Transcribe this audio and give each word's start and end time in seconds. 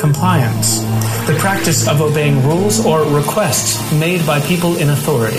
Compliance. 0.00 0.80
The 1.28 1.36
practice 1.38 1.86
of 1.86 2.00
obeying 2.00 2.42
rules 2.44 2.84
or 2.84 3.04
requests 3.04 3.78
made 3.92 4.26
by 4.26 4.40
people 4.40 4.76
in 4.78 4.90
authority. 4.90 5.38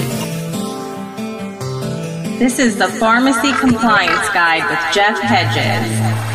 This 2.39 2.59
is 2.59 2.77
the 2.77 2.87
Pharmacy 2.87 3.51
Compliance 3.59 4.29
Guide 4.29 4.63
with 4.69 4.79
Jeff 4.93 5.19
Hedges. 5.19 6.25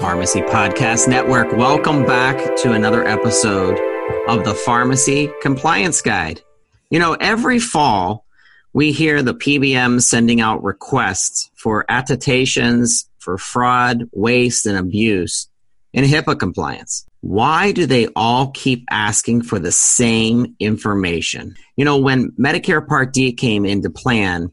Pharmacy 0.00 0.40
Podcast 0.42 1.06
Network. 1.06 1.52
Welcome 1.52 2.04
back 2.04 2.56
to 2.62 2.72
another 2.72 3.06
episode 3.06 3.78
of 4.26 4.44
the 4.44 4.54
Pharmacy 4.54 5.30
Compliance 5.40 6.02
Guide. 6.02 6.42
You 6.90 6.98
know, 6.98 7.14
every 7.20 7.60
fall 7.60 8.24
we 8.72 8.92
hear 8.92 9.22
the 9.22 9.34
PBM 9.34 10.02
sending 10.02 10.40
out 10.40 10.62
requests 10.62 11.50
for 11.56 11.84
attestations 11.88 13.08
for 13.18 13.38
fraud, 13.38 14.08
waste, 14.12 14.66
and 14.66 14.78
abuse 14.78 15.48
in 15.92 16.04
HIPAA 16.04 16.38
compliance. 16.38 17.04
Why 17.20 17.72
do 17.72 17.86
they 17.86 18.06
all 18.14 18.50
keep 18.52 18.84
asking 18.90 19.42
for 19.42 19.58
the 19.58 19.72
same 19.72 20.54
information? 20.60 21.56
You 21.76 21.84
know, 21.84 21.98
when 21.98 22.30
Medicare 22.32 22.86
Part 22.86 23.12
D 23.12 23.32
came 23.32 23.64
into 23.64 23.90
plan, 23.90 24.52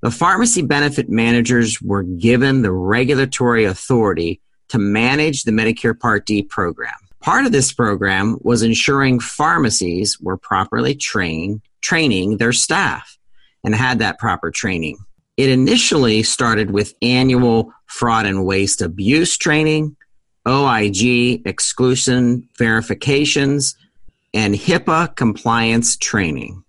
the 0.00 0.10
pharmacy 0.10 0.62
benefit 0.62 1.08
managers 1.08 1.82
were 1.82 2.04
given 2.04 2.62
the 2.62 2.72
regulatory 2.72 3.64
authority 3.64 4.40
to 4.68 4.78
manage 4.78 5.42
the 5.42 5.52
Medicare 5.52 5.98
Part 5.98 6.24
D 6.24 6.42
program. 6.42 6.94
Part 7.20 7.44
of 7.44 7.52
this 7.52 7.72
program 7.72 8.38
was 8.40 8.62
ensuring 8.62 9.20
pharmacies 9.20 10.18
were 10.20 10.36
properly 10.36 10.94
trained, 10.94 11.60
training 11.82 12.38
their 12.38 12.52
staff 12.52 13.17
and 13.64 13.74
had 13.74 13.98
that 13.98 14.18
proper 14.18 14.50
training. 14.50 14.98
It 15.36 15.50
initially 15.50 16.22
started 16.22 16.70
with 16.70 16.94
annual 17.00 17.72
fraud 17.86 18.26
and 18.26 18.44
waste 18.44 18.82
abuse 18.82 19.36
training, 19.36 19.96
OIG 20.46 21.46
exclusion 21.46 22.48
verifications, 22.58 23.76
and 24.34 24.54
HIPAA 24.54 25.14
compliance 25.14 25.96
training. 25.96 26.64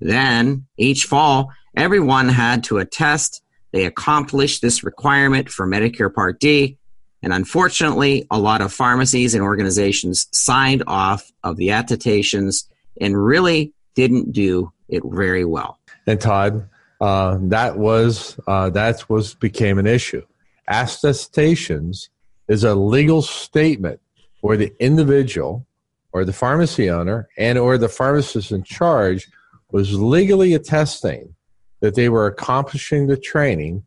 Then, 0.00 0.66
each 0.76 1.04
fall, 1.04 1.50
everyone 1.76 2.28
had 2.28 2.64
to 2.64 2.78
attest 2.78 3.42
they 3.72 3.84
accomplished 3.84 4.62
this 4.62 4.82
requirement 4.82 5.48
for 5.48 5.64
Medicare 5.64 6.12
Part 6.12 6.40
D 6.40 6.76
and 7.22 7.32
unfortunately, 7.32 8.26
a 8.30 8.38
lot 8.38 8.62
of 8.62 8.72
pharmacies 8.72 9.34
and 9.34 9.42
organizations 9.42 10.26
signed 10.32 10.82
off 10.86 11.30
of 11.44 11.56
the 11.56 11.70
attestations 11.70 12.68
and 13.00 13.22
really 13.22 13.74
didn't 13.94 14.32
do 14.32 14.72
it 14.88 15.02
very 15.04 15.44
well. 15.44 15.78
And 16.10 16.20
Todd, 16.20 16.68
uh, 17.00 17.38
that 17.42 17.78
was 17.78 18.36
uh, 18.48 18.68
that 18.70 19.08
was 19.08 19.34
became 19.34 19.78
an 19.78 19.86
issue. 19.86 20.26
Attestations 20.66 22.10
is 22.48 22.64
a 22.64 22.74
legal 22.74 23.22
statement 23.22 24.00
where 24.40 24.56
the 24.56 24.72
individual 24.80 25.68
or 26.12 26.24
the 26.24 26.32
pharmacy 26.32 26.90
owner 26.90 27.28
and 27.38 27.58
or 27.58 27.78
the 27.78 27.88
pharmacist 27.88 28.50
in 28.50 28.64
charge 28.64 29.28
was 29.70 29.94
legally 29.94 30.52
attesting 30.52 31.36
that 31.78 31.94
they 31.94 32.08
were 32.08 32.26
accomplishing 32.26 33.06
the 33.06 33.16
training 33.16 33.84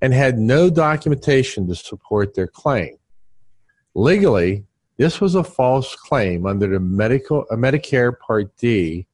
and 0.00 0.14
had 0.14 0.38
no 0.38 0.70
documentation 0.70 1.68
to 1.68 1.74
support 1.74 2.34
their 2.34 2.46
claim. 2.46 2.96
Legally, 3.94 4.64
this 4.96 5.20
was 5.20 5.34
a 5.34 5.44
false 5.44 5.94
claim 5.94 6.46
under 6.46 6.68
the 6.68 6.80
medical, 6.80 7.44
uh, 7.50 7.54
Medicare 7.54 8.18
Part 8.18 8.56
D 8.56 9.06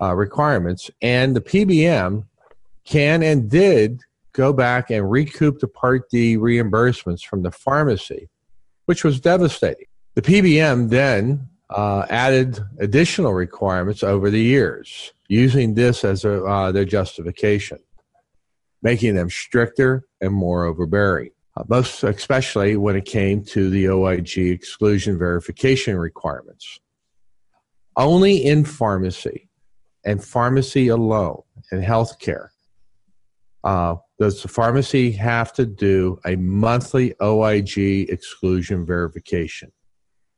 uh, 0.00 0.14
requirements, 0.14 0.90
and 1.02 1.34
the 1.34 1.40
PBM 1.40 2.24
can 2.84 3.22
and 3.22 3.50
did 3.50 4.00
go 4.32 4.52
back 4.52 4.90
and 4.90 5.10
recoup 5.10 5.58
the 5.58 5.68
Part 5.68 6.08
D 6.10 6.36
reimbursements 6.36 7.24
from 7.24 7.42
the 7.42 7.50
pharmacy, 7.50 8.28
which 8.86 9.04
was 9.04 9.20
devastating. 9.20 9.86
The 10.14 10.22
PBM 10.22 10.90
then 10.90 11.48
uh, 11.70 12.06
added 12.08 12.58
additional 12.78 13.34
requirements 13.34 14.02
over 14.02 14.30
the 14.30 14.40
years, 14.40 15.12
using 15.28 15.74
this 15.74 16.04
as 16.04 16.24
a, 16.24 16.44
uh, 16.44 16.72
their 16.72 16.84
justification 16.84 17.78
making 18.82 19.14
them 19.14 19.30
stricter 19.30 20.04
and 20.20 20.32
more 20.32 20.64
overbearing. 20.64 21.30
Uh, 21.56 21.64
most 21.68 22.02
especially 22.04 22.76
when 22.76 22.96
it 22.96 23.04
came 23.04 23.42
to 23.42 23.70
the 23.70 23.88
OIG 23.88 24.38
exclusion 24.38 25.18
verification 25.18 25.98
requirements. 25.98 26.78
Only 27.96 28.44
in 28.44 28.64
pharmacy 28.64 29.47
and 30.08 30.24
pharmacy 30.24 30.88
alone 30.88 31.42
in 31.70 31.82
healthcare 31.82 32.48
uh, 33.62 33.94
does 34.18 34.40
the 34.40 34.48
pharmacy 34.48 35.10
have 35.12 35.52
to 35.52 35.66
do 35.66 36.18
a 36.24 36.34
monthly 36.36 37.14
OIG 37.20 38.08
exclusion 38.08 38.86
verification. 38.86 39.70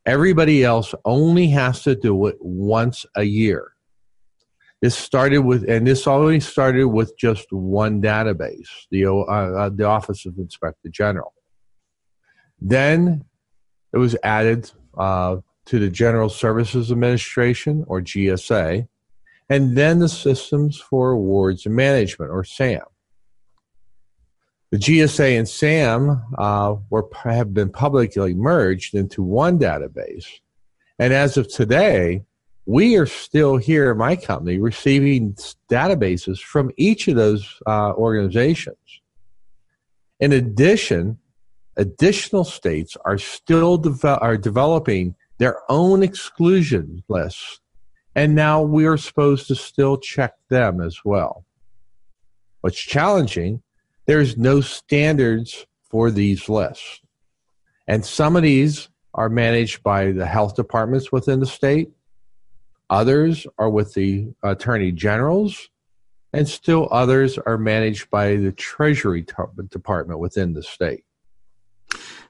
Everybody 0.07 0.65
else 0.65 0.93
only 1.05 1.47
has 1.51 1.85
to 1.85 1.95
do 1.95 2.27
it 2.27 2.37
once 2.41 3.07
a 3.15 3.23
year. 3.23 3.75
This 4.83 4.97
started 4.97 5.43
with, 5.43 5.69
and 5.69 5.87
this 5.87 6.09
already 6.09 6.41
started 6.41 6.87
with 6.87 7.17
just 7.17 7.53
one 7.53 8.03
database, 8.03 8.71
the, 8.91 9.07
uh, 9.07 9.13
uh, 9.13 9.69
the 9.69 9.85
Office 9.85 10.27
of 10.27 10.37
Inspector 10.39 10.89
General. 10.89 11.33
Then 12.61 13.25
it 13.93 13.99
was 13.99 14.17
added 14.25 14.69
uh, 14.99 15.37
to 15.67 15.79
the 15.79 15.91
General 15.91 16.29
Services 16.29 16.91
Administration, 16.91 17.85
or 17.87 18.01
GSA, 18.01 18.89
and 19.51 19.77
then 19.77 19.99
the 19.99 20.09
Systems 20.09 20.79
for 20.79 21.11
Awards 21.11 21.67
Management, 21.67 22.31
or 22.31 22.45
SAM. 22.45 22.85
The 24.71 24.79
GSA 24.79 25.37
and 25.37 25.49
SAM 25.49 26.23
uh, 26.39 26.77
were, 26.89 27.09
have 27.25 27.53
been 27.53 27.71
publicly 27.71 28.33
merged 28.33 28.95
into 28.95 29.25
one 29.25 29.59
database. 29.59 30.27
And 31.01 31.13
as 31.13 31.37
of 31.37 31.53
today, 31.53 32.23
we 32.67 32.97
are 32.97 33.07
still 33.07 33.57
here 33.57 33.91
at 33.91 33.97
my 33.97 34.15
company 34.15 34.59
receiving 34.59 35.37
databases 35.69 36.39
from 36.39 36.71
each 36.77 37.09
of 37.09 37.17
those 37.17 37.61
uh, 37.67 37.93
organizations. 37.95 38.77
In 40.21 40.33
addition, 40.33 41.19
additional 41.77 42.45
states 42.45 42.97
are 43.05 43.19
still 43.19 43.83
are 44.05 44.37
developing 44.37 45.17
their 45.39 45.59
own 45.69 46.05
exclusion 46.05 47.03
lists, 47.09 47.60
and 48.15 48.35
now 48.35 48.63
we 48.63 48.87
are 48.87 48.97
supposed 48.97 49.47
to 49.49 49.55
still 49.55 49.97
check 49.97 50.35
them 50.49 50.81
as 50.81 51.01
well. 51.05 51.45
What's 52.61 52.81
challenging, 52.81 53.63
there's 54.07 54.37
no 54.37 54.61
standards 54.61 55.67
for 55.91 56.11
these 56.11 56.49
lists. 56.49 57.01
And 57.87 58.05
some 58.05 58.37
of 58.37 58.43
these 58.43 58.89
are 59.15 59.29
managed 59.29 59.83
by 59.83 60.13
the 60.13 60.27
health 60.27 60.55
departments 60.55 61.11
within 61.11 61.41
the 61.41 61.47
state 61.47 61.91
Others 62.91 63.47
are 63.57 63.71
with 63.71 63.95
the 63.95 64.35
attorney 64.43 64.91
generals, 64.91 65.71
and 66.33 66.47
still 66.49 66.89
others 66.91 67.39
are 67.39 67.57
managed 67.57 68.11
by 68.11 68.35
the 68.35 68.51
Treasury 68.51 69.25
Department 69.69 70.19
within 70.19 70.55
the 70.55 70.63
state. 70.63 71.05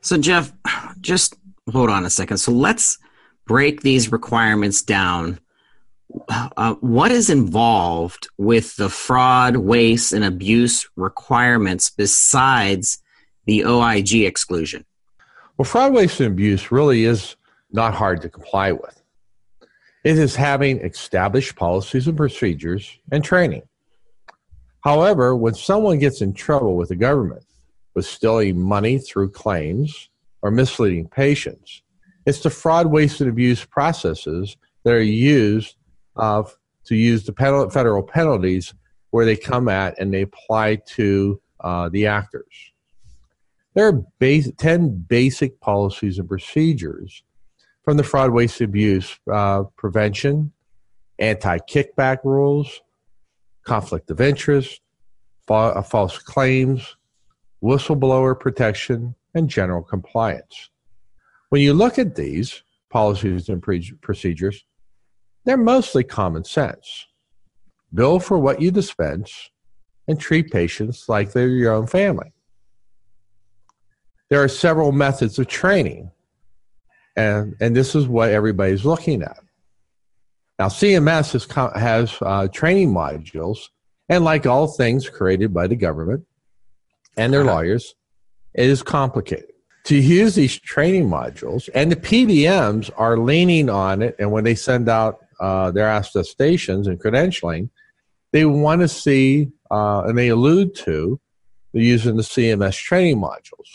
So, 0.03 0.19
Jeff, 0.19 0.53
just 1.01 1.35
hold 1.73 1.89
on 1.89 2.05
a 2.05 2.11
second. 2.11 2.37
So, 2.37 2.53
let's 2.53 2.99
break 3.47 3.81
these 3.81 4.13
requirements 4.13 4.83
down. 4.83 5.41
Uh, 6.29 6.75
what 6.81 7.13
is 7.13 7.31
involved 7.31 8.29
with 8.37 8.77
the 8.77 8.89
fraud, 8.89 9.57
waste, 9.57 10.13
and 10.13 10.25
abuse 10.25 10.89
requirements 10.97 11.91
besides 11.91 13.03
the 13.47 13.65
OIG 13.65 14.25
exclusion? 14.25 14.85
Well, 15.57 15.67
fraud, 15.67 15.93
waste, 15.93 16.21
and 16.21 16.33
abuse 16.33 16.73
really 16.73 17.05
is 17.05 17.37
not 17.73 17.95
hard 17.95 18.23
to 18.23 18.29
comply 18.29 18.73
with. 18.73 19.01
It 20.03 20.19
is 20.19 20.35
having 20.35 20.79
established 20.81 21.57
policies 21.57 22.09
and 22.09 22.17
procedures 22.17 22.99
and 23.13 23.23
training. 23.23 23.63
However, 24.83 25.37
when 25.37 25.55
someone 25.55 25.99
gets 25.99 26.23
in 26.23 26.33
trouble 26.33 26.77
with 26.77 26.89
the 26.89 26.97
government 26.97 27.45
with 27.95 28.07
stealing 28.07 28.59
money 28.59 28.99
through 28.99 29.31
claims 29.31 30.09
or 30.43 30.51
misleading 30.51 31.09
patients, 31.09 31.83
it's 32.25 32.41
the 32.41 32.51
fraud, 32.51 32.87
waste, 32.87 33.21
and 33.21 33.29
abuse 33.29 33.65
processes 33.65 34.57
that 34.85 34.95
are 34.95 35.03
used 35.03 35.77
uh, 36.21 36.43
to 36.85 36.95
use 36.95 37.25
the 37.25 37.33
federal 37.33 38.03
penalties 38.03 38.75
where 39.11 39.25
they 39.25 39.37
come 39.37 39.69
at 39.69 39.99
and 39.99 40.13
they 40.13 40.23
apply 40.23 40.77
to 40.77 41.41
uh, 41.61 41.89
the 41.89 42.07
actors. 42.07 42.73
There 43.75 43.87
are 43.87 44.05
base, 44.19 44.51
10 44.59 45.07
basic 45.09 45.61
policies 45.61 46.19
and 46.19 46.29
procedures 46.29 47.23
from 47.85 47.97
the 47.97 48.03
fraud, 48.03 48.31
waste, 48.31 48.61
abuse 48.61 49.19
uh, 49.33 49.65
prevention, 49.77 50.53
anti 51.19 51.59
kickback 51.59 52.19
rules, 52.25 52.83
conflict 53.65 54.11
of 54.11 54.21
interest, 54.21 54.81
fa- 55.47 55.55
uh, 55.77 55.83
false 55.83 56.19
claims, 56.19 56.97
whistleblower 57.63 58.39
protection, 58.39 59.15
and 59.35 59.49
general 59.49 59.83
compliance. 59.83 60.71
When 61.51 61.63
you 61.63 61.75
look 61.75 61.99
at 61.99 62.17
these 62.17 62.63
policies 62.91 63.49
and 63.49 63.63
pre- 63.63 63.93
procedures, 64.01 64.65
they're 65.45 65.57
mostly 65.57 66.05
common 66.05 66.45
sense. 66.45 67.07
Bill 67.93 68.21
for 68.21 68.39
what 68.39 68.61
you 68.61 68.71
dispense 68.71 69.51
and 70.07 70.19
treat 70.19 70.51
patients 70.51 71.09
like 71.09 71.33
they're 71.33 71.49
your 71.49 71.73
own 71.73 71.87
family. 71.87 72.33
There 74.29 74.43
are 74.43 74.49
several 74.49 74.93
methods 74.93 75.39
of 75.39 75.49
training, 75.49 76.11
and, 77.17 77.57
and 77.61 77.75
this 77.75 77.95
is 77.95 78.07
what 78.07 78.31
everybody's 78.31 78.85
looking 78.85 79.23
at. 79.23 79.41
Now, 80.59 80.67
CMS 80.67 81.33
has, 81.33 81.73
has 81.81 82.17
uh, 82.21 82.47
training 82.49 82.93
modules, 82.93 83.71
and 84.09 84.25
like 84.25 84.47
all 84.47 84.67
things 84.67 85.09
created 85.09 85.55
by 85.55 85.67
the 85.67 85.77
government 85.77 86.27
and 87.17 87.33
their 87.33 87.43
uh-huh. 87.43 87.55
lawyers, 87.55 87.95
it 88.55 88.69
is 88.69 88.83
complicated. 88.83 89.47
To 89.85 89.97
use 89.97 90.35
these 90.35 90.59
training 90.59 91.09
modules, 91.09 91.69
and 91.75 91.91
the 91.91 91.97
PBMs 91.97 92.91
are 92.97 93.17
leaning 93.17 93.71
on 93.71 94.03
it, 94.03 94.17
and 94.19 94.31
when 94.31 94.45
they 94.45 94.55
send 94.55 94.89
out 94.89 95.20
uh, 95.41 95.71
their 95.71 95.91
attestations 95.91 96.87
and 96.87 97.01
credentialing, 97.01 97.71
they 98.33 98.45
want 98.45 98.81
to 98.81 98.89
see, 98.89 99.51
uh, 99.71 100.03
and 100.03 100.17
they 100.17 100.29
allude 100.29 100.75
to, 100.77 101.21
using 101.73 102.17
the 102.17 102.23
CMS 102.23 102.77
training 102.77 103.21
modules. 103.21 103.69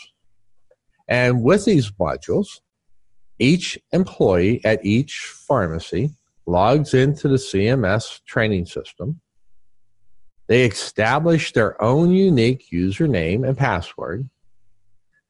And 1.08 1.42
with 1.42 1.64
these 1.64 1.90
modules, 1.92 2.60
each 3.38 3.78
employee 3.92 4.64
at 4.64 4.84
each 4.84 5.18
pharmacy 5.46 6.10
logs 6.46 6.94
into 6.94 7.28
the 7.28 7.36
CMS 7.36 8.20
training 8.24 8.66
system. 8.66 9.20
They 10.48 10.64
establish 10.64 11.52
their 11.52 11.80
own 11.82 12.10
unique 12.12 12.68
username 12.72 13.46
and 13.46 13.58
password. 13.58 14.28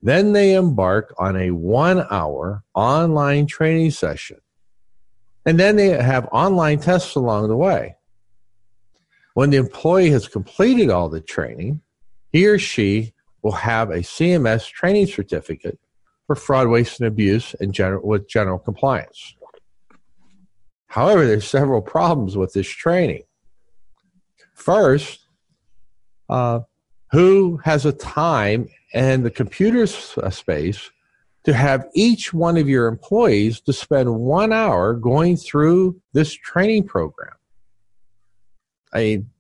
Then 0.03 0.33
they 0.33 0.55
embark 0.55 1.15
on 1.19 1.37
a 1.37 1.51
one 1.51 2.07
hour 2.11 2.63
online 2.75 3.47
training 3.47 3.93
session. 3.93 4.39
And 5.47 5.61
then 5.61 5.77
they 5.77 5.91
have 5.91 6.29
online 6.33 6.81
tests 6.81 7.15
along 7.15 7.49
the 7.49 7.57
way. 7.57 7.97
When 9.35 9.51
the 9.51 9.59
employee 9.59 10.11
has 10.11 10.27
completed 10.27 10.91
all 10.91 11.09
the 11.09 11.21
training, 11.21 11.83
he 12.33 12.47
or 12.47 12.59
she 12.59 13.13
will 13.43 13.53
have 13.53 13.91
a 13.91 13.99
CMS 13.99 14.69
training 14.69 15.07
certificate 15.07 15.79
for 16.27 16.35
fraud, 16.35 16.67
waste, 16.69 16.99
and 17.01 17.07
abuse 17.07 17.55
and 17.61 17.73
general, 17.73 18.07
with 18.07 18.29
general 18.29 18.59
compliance. 18.59 19.37
However, 20.89 21.27
there's 21.27 21.47
several 21.47 21.81
problems 21.81 22.37
with 22.37 22.53
this 22.53 22.69
training. 22.69 23.23
First, 24.55 25.29
uh, 26.29 26.61
who 27.13 27.59
has 27.59 27.87
a 27.87 27.93
time 27.93 28.69
and 28.95 29.25
the 29.25 29.31
computer 29.31 29.87
space 29.87 30.91
to 31.47 31.55
have 31.55 31.89
each 31.95 32.35
one 32.35 32.57
of 32.57 32.69
your 32.69 32.89
employees 32.89 33.61
to 33.61 33.73
spend 33.73 34.13
one 34.13 34.53
hour 34.53 34.95
going 34.95 35.37
through 35.37 36.01
this 36.13 36.33
training 36.33 36.83
program? 36.85 37.35
I 38.93 38.99
mean, 38.99 39.31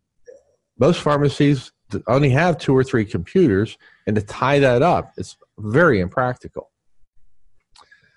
most 0.79 1.01
pharmacies 1.01 1.73
only 2.07 2.31
have 2.31 2.59
two 2.59 2.77
or 2.77 2.85
three 2.85 3.05
computers, 3.05 3.77
and 4.07 4.15
to 4.17 4.23
tie 4.23 4.61
that 4.61 4.83
up, 4.83 5.13
it's 5.17 5.37
very 5.59 5.99
impractical. 6.01 6.71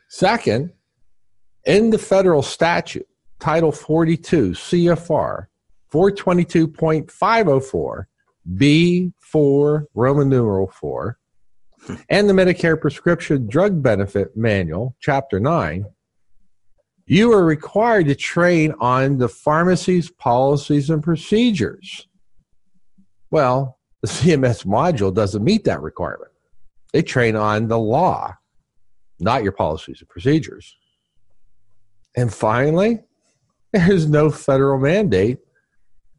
Second, 0.07 0.71
in 1.65 1.89
the 1.89 1.97
federal 1.97 2.43
statute, 2.43 3.07
Title 3.39 3.71
42 3.71 4.51
CFR 4.51 5.47
422.504 5.91 8.05
B4 8.55 9.85
Roman 9.93 10.29
numeral 10.29 10.67
4 10.67 11.18
and 12.09 12.29
the 12.29 12.33
Medicare 12.33 12.79
Prescription 12.79 13.47
Drug 13.47 13.81
Benefit 13.81 14.35
Manual, 14.35 14.95
Chapter 14.99 15.39
9, 15.39 15.85
you 17.05 17.33
are 17.33 17.43
required 17.43 18.05
to 18.07 18.15
train 18.15 18.73
on 18.79 19.17
the 19.17 19.27
pharmacy's 19.27 20.11
policies 20.11 20.91
and 20.91 21.01
procedures. 21.01 22.07
Well, 23.31 23.79
the 24.01 24.07
CMS 24.07 24.65
module 24.65 25.13
doesn't 25.13 25.43
meet 25.43 25.63
that 25.63 25.81
requirement. 25.81 26.31
They 26.93 27.01
train 27.01 27.35
on 27.35 27.67
the 27.67 27.79
law, 27.79 28.35
not 29.19 29.43
your 29.43 29.51
policies 29.51 30.01
and 30.01 30.09
procedures. 30.09 30.77
And 32.15 32.33
finally, 32.33 33.01
there's 33.73 34.07
no 34.07 34.29
federal 34.29 34.79
mandate 34.79 35.39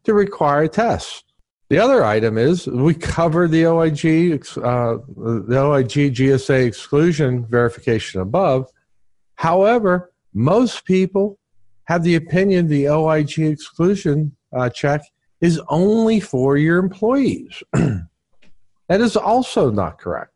to 0.05 0.15
require 0.15 0.63
a 0.63 0.69
test. 0.69 1.30
The 1.71 1.79
other 1.79 2.05
item 2.05 2.37
is 2.37 2.67
we 2.67 2.95
cover 2.95 3.47
the 3.47 3.67
OIG, 3.67 4.45
uh, 4.57 4.99
the 5.17 5.57
OIG 5.57 6.15
GSA 6.17 6.67
exclusion 6.67 7.47
verification 7.47 8.21
above. 8.21 8.69
However, 9.37 10.11
most 10.35 10.85
people 10.85 11.39
have 11.85 12.03
the 12.03 12.17
opinion 12.17 12.67
the 12.67 12.89
OIG 12.89 13.39
exclusion 13.39 14.35
uh, 14.53 14.69
check 14.69 15.01
is 15.41 15.61
only 15.69 16.19
for 16.19 16.57
your 16.57 16.79
employees. 16.79 17.63
that 17.73 19.01
is 19.01 19.17
also 19.17 19.71
not 19.71 20.01
correct. 20.01 20.35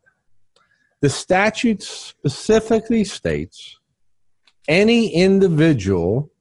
The 1.01 1.09
statute 1.09 1.83
specifically 1.83 3.03
states 3.03 3.77
any 4.69 5.13
individual 5.13 6.31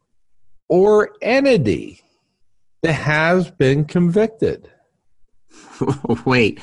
or 0.68 1.10
entity 1.20 2.00
that 2.82 2.92
has 2.92 3.50
been 3.50 3.84
convicted. 3.86 4.70
Wait, 6.24 6.60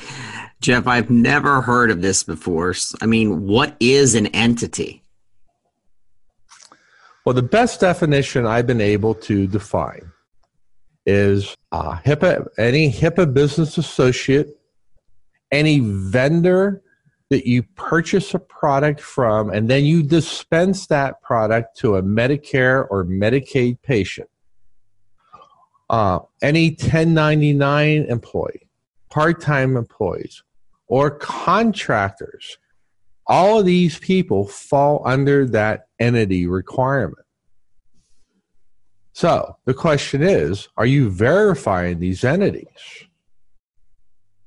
Jeff, 0.60 0.86
I've 0.86 1.10
never 1.10 1.60
heard 1.60 1.90
of 1.90 2.02
this 2.02 2.22
before. 2.22 2.74
I 3.00 3.06
mean, 3.06 3.46
what 3.46 3.76
is 3.80 4.14
an 4.14 4.26
entity? 4.28 5.02
Well, 7.24 7.34
the 7.34 7.42
best 7.42 7.80
definition 7.80 8.46
I've 8.46 8.66
been 8.66 8.80
able 8.80 9.14
to 9.14 9.46
define 9.46 10.10
is 11.06 11.56
uh, 11.70 11.96
HIPAA, 12.04 12.46
any 12.58 12.90
HIPAA 12.90 13.32
business 13.32 13.78
associate, 13.78 14.58
any 15.50 15.80
vendor 15.80 16.82
that 17.30 17.46
you 17.46 17.62
purchase 17.62 18.34
a 18.34 18.38
product 18.38 19.00
from 19.00 19.50
and 19.50 19.70
then 19.70 19.84
you 19.84 20.02
dispense 20.02 20.86
that 20.88 21.22
product 21.22 21.78
to 21.78 21.96
a 21.96 22.02
Medicare 22.02 22.86
or 22.90 23.04
Medicaid 23.04 23.80
patient. 23.82 24.28
Uh, 25.88 26.20
any 26.42 26.70
1099 26.70 28.04
employee, 28.04 28.68
part 29.12 29.42
time 29.42 29.76
employees, 29.76 30.42
or 30.86 31.10
contractors, 31.10 32.56
all 33.26 33.58
of 33.60 33.66
these 33.66 33.98
people 33.98 34.48
fall 34.48 35.02
under 35.04 35.46
that 35.46 35.86
entity 36.00 36.46
requirement. 36.46 37.26
So 39.12 39.58
the 39.66 39.74
question 39.74 40.22
is 40.22 40.68
are 40.78 40.86
you 40.86 41.10
verifying 41.10 41.98
these 41.98 42.24
entities? 42.24 42.66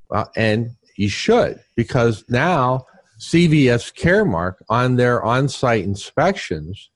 Uh, 0.09 0.25
and 0.35 0.71
you 0.97 1.09
should, 1.09 1.59
because 1.75 2.23
now 2.27 2.87
CVS 3.19 3.93
Caremark 3.93 4.55
on 4.67 4.95
their 4.95 5.23
on 5.23 5.47
site 5.47 5.83
inspections, 5.83 6.89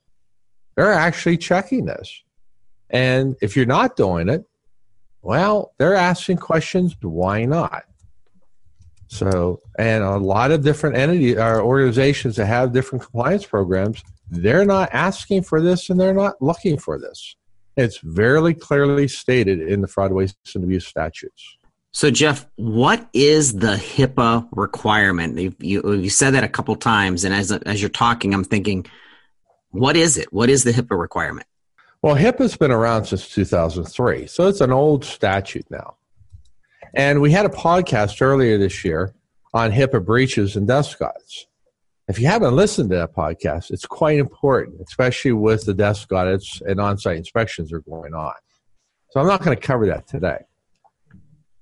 they're 0.76 0.92
actually 0.92 1.38
checking 1.38 1.86
this. 1.86 2.24
And 2.90 3.36
if 3.42 3.56
you're 3.56 3.68
not 3.68 3.96
doing 3.96 4.28
it, 4.28 4.49
well, 5.22 5.74
they're 5.78 5.96
asking 5.96 6.38
questions 6.38 6.96
why 7.02 7.46
not? 7.46 7.84
So, 9.08 9.62
and 9.78 10.04
a 10.04 10.18
lot 10.18 10.52
of 10.52 10.64
different 10.64 10.96
entities 10.96 11.36
or 11.36 11.60
uh, 11.60 11.64
organizations 11.64 12.36
that 12.36 12.46
have 12.46 12.74
different 12.74 13.04
compliance 13.04 13.46
programs, 13.46 14.04
they're 14.30 14.66
not 14.66 14.90
asking 14.94 15.44
for 15.44 15.62
this 15.62 15.90
and 15.90 16.00
they're 16.00 16.14
not 16.14 16.40
looking 16.42 16.78
for 16.78 17.00
this. 17.00 17.36
It's 17.76 17.98
very 18.04 18.54
clearly 18.54 19.08
stated 19.08 19.62
in 19.62 19.82
the 19.82 19.88
fraud, 19.88 20.12
waste, 20.12 20.38
and 20.54 20.64
abuse 20.64 20.86
statutes. 20.86 21.58
So, 21.92 22.12
Jeff, 22.12 22.46
what 22.56 23.10
is 23.14 23.54
the 23.54 23.76
HIPAA 23.76 24.48
requirement? 24.52 25.40
You, 25.40 25.56
you, 25.60 25.94
you, 25.94 26.10
said 26.10 26.36
that 26.36 26.44
a 26.44 26.48
couple 26.48 26.76
times, 26.76 27.24
and 27.24 27.34
as 27.34 27.52
as 27.52 27.82
you're 27.82 27.90
talking, 27.90 28.34
I'm 28.34 28.44
thinking, 28.44 28.86
what 29.72 29.96
is 29.96 30.18
it? 30.18 30.32
What 30.32 30.50
is 30.50 30.64
the 30.64 30.72
HIPAA 30.72 31.00
requirement? 31.00 31.48
Well, 32.02 32.16
HIPAA's 32.16 32.56
been 32.56 32.72
around 32.72 33.04
since 33.04 33.28
2003, 33.28 34.26
so 34.28 34.48
it's 34.48 34.62
an 34.62 34.72
old 34.72 35.04
statute 35.04 35.70
now. 35.70 35.98
And 36.94 37.20
we 37.20 37.30
had 37.30 37.46
a 37.46 37.50
podcast 37.50 38.22
earlier 38.22 38.58
this 38.58 38.86
year 38.86 39.14
on 39.54 39.74
HIPAA 39.74 40.06
breaches 40.06 40.56
and 40.56 40.66
desk 40.66 41.02
audits. 41.02 41.48
If 42.08 42.18
you 42.18 42.28
haven't 42.28 42.56
listened 42.56 42.90
to 42.92 42.96
that 42.96 43.14
podcast, 43.14 43.70
it's 43.72 43.86
quite 43.86 44.18
important, 44.18 44.80
especially 44.80 45.34
with 45.34 45.66
the 45.66 45.74
desk 45.74 46.10
audits 46.14 46.62
and 46.66 46.80
on 46.80 46.98
site 46.98 47.18
inspections 47.18 47.74
are 47.74 47.82
going 47.82 48.14
on. 48.14 48.34
So 49.10 49.20
I'm 49.20 49.28
not 49.28 49.44
going 49.44 49.58
to 49.58 49.62
cover 49.62 49.86
that 49.88 50.08
today. 50.08 50.40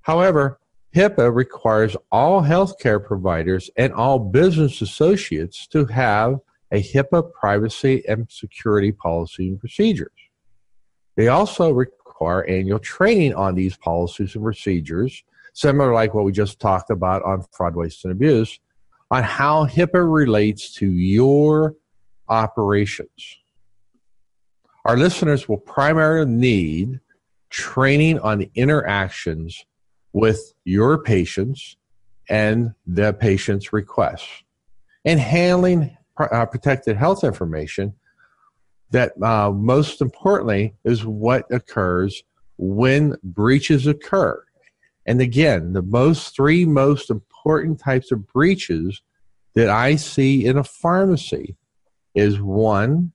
However, 0.02 0.60
HIPAA 0.96 1.34
requires 1.34 1.98
all 2.12 2.44
healthcare 2.44 3.04
providers 3.04 3.72
and 3.76 3.92
all 3.92 4.20
business 4.20 4.84
associates 4.84 5.66
to 5.70 5.86
have 5.86 6.36
a 6.72 6.80
HIPAA 6.80 7.34
privacy 7.34 8.04
and 8.08 8.30
security 8.30 8.92
policy 8.92 9.48
and 9.48 9.60
procedures. 9.60 10.12
They 11.18 11.28
also 11.28 11.72
require 11.72 12.46
annual 12.46 12.80
training 12.80 13.34
on 13.34 13.56
these 13.56 13.76
policies 13.76 14.36
and 14.36 14.44
procedures, 14.44 15.24
similar 15.54 15.94
like 15.94 16.14
what 16.14 16.24
we 16.24 16.32
just 16.32 16.60
talked 16.60 16.92
about 16.92 17.24
on 17.24 17.44
fraud, 17.52 17.76
waste, 17.76 18.06
and 18.06 18.12
abuse, 18.12 18.60
on 19.10 19.24
how 19.24 19.66
HIPAA 19.66 20.10
relates 20.10 20.74
to 20.76 20.88
your 20.88 21.76
operations. 22.30 23.40
Our 24.86 24.96
listeners 24.96 25.50
will 25.50 25.58
primarily 25.58 26.32
need 26.32 27.00
training 27.50 28.20
on 28.20 28.38
the 28.38 28.52
interactions 28.54 29.66
with 30.14 30.54
your 30.66 31.02
patients 31.02 31.78
and 32.30 32.74
the 32.86 33.14
patient's 33.14 33.74
requests. 33.74 34.44
And 35.04 35.20
handling 35.20 35.98
uh, 36.18 36.46
protected 36.46 36.98
health 36.98 37.24
information 37.24 37.96
that 38.92 39.12
uh, 39.22 39.52
most 39.52 40.02
importantly 40.02 40.76
is 40.84 41.06
what 41.06 41.46
occurs 41.52 42.24
when 42.58 43.16
breaches 43.24 43.88
occur. 43.88 44.44
And 45.06 45.22
again, 45.22 45.74
the 45.74 45.82
most 45.82 46.36
three 46.36 46.66
most 46.66 47.10
important 47.10 47.80
types 47.80 48.12
of 48.12 48.28
breaches 48.28 49.02
that 49.56 49.70
I 49.70 49.96
see 49.96 50.46
in 50.46 50.58
a 50.58 50.64
pharmacy 50.64 51.56
is 52.14 52.42
one, 52.42 53.12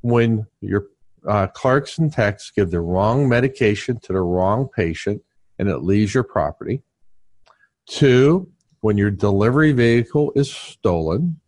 when 0.00 0.46
your 0.60 0.86
uh, 1.26 1.48
clerks 1.48 1.98
and 1.98 2.12
techs 2.12 2.50
give 2.50 2.70
the 2.70 2.80
wrong 2.80 3.28
medication 3.28 3.98
to 4.00 4.12
the 4.12 4.20
wrong 4.20 4.68
patient 4.74 5.22
and 5.58 5.68
it 5.68 5.78
leaves 5.78 6.14
your 6.14 6.24
property. 6.24 6.82
Two, 7.86 8.48
when 8.80 8.96
your 8.96 9.10
delivery 9.10 9.72
vehicle 9.72 10.32
is 10.34 10.52
stolen. 10.52 11.40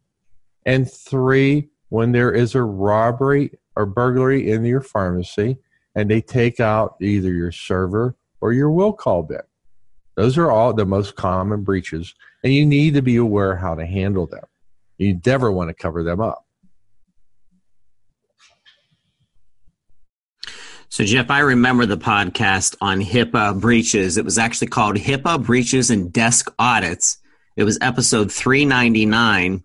And 0.67 0.91
three, 0.91 1.69
when 1.91 2.13
there 2.13 2.33
is 2.33 2.55
a 2.55 2.63
robbery 2.63 3.53
or 3.77 3.85
burglary 3.85 4.51
in 4.51 4.65
your 4.65 4.81
pharmacy 4.81 5.59
and 5.95 6.11
they 6.11 6.21
take 6.21 6.61
out 6.61 6.97
either 7.01 7.33
your 7.33 7.53
server 7.53 8.17
or 8.41 8.53
your 8.53 8.71
will 8.71 8.93
call 8.93 9.23
bit. 9.23 9.47
Those 10.17 10.39
are 10.39 10.51
all 10.51 10.73
the 10.73 10.87
most 10.87 11.17
common 11.17 11.63
breaches, 11.63 12.15
and 12.43 12.53
you 12.53 12.67
need 12.67 12.95
to 12.95 13.03
be 13.03 13.17
aware 13.17 13.57
how 13.57 13.75
to 13.75 13.87
handle 13.87 14.27
them. 14.27 14.45
You 14.99 15.21
never 15.25 15.51
want 15.51 15.69
to 15.69 15.75
cover 15.75 16.03
them 16.03 16.21
up. 16.21 16.47
So, 20.91 21.05
Jeff, 21.05 21.31
I 21.31 21.39
remember 21.39 21.87
the 21.87 21.97
podcast 21.97 22.77
on 22.81 23.01
HIPAA 23.01 23.61
breaches. 23.61 24.17
It 24.17 24.25
was 24.25 24.39
actually 24.39 24.67
called 24.67 24.97
HIPAA 24.97 25.45
Breaches 25.45 25.89
and 25.89 26.13
Desk 26.13 26.53
Audits. 26.59 27.19
It 27.57 27.63
was 27.63 27.79
episode 27.81 28.33
399. 28.33 29.63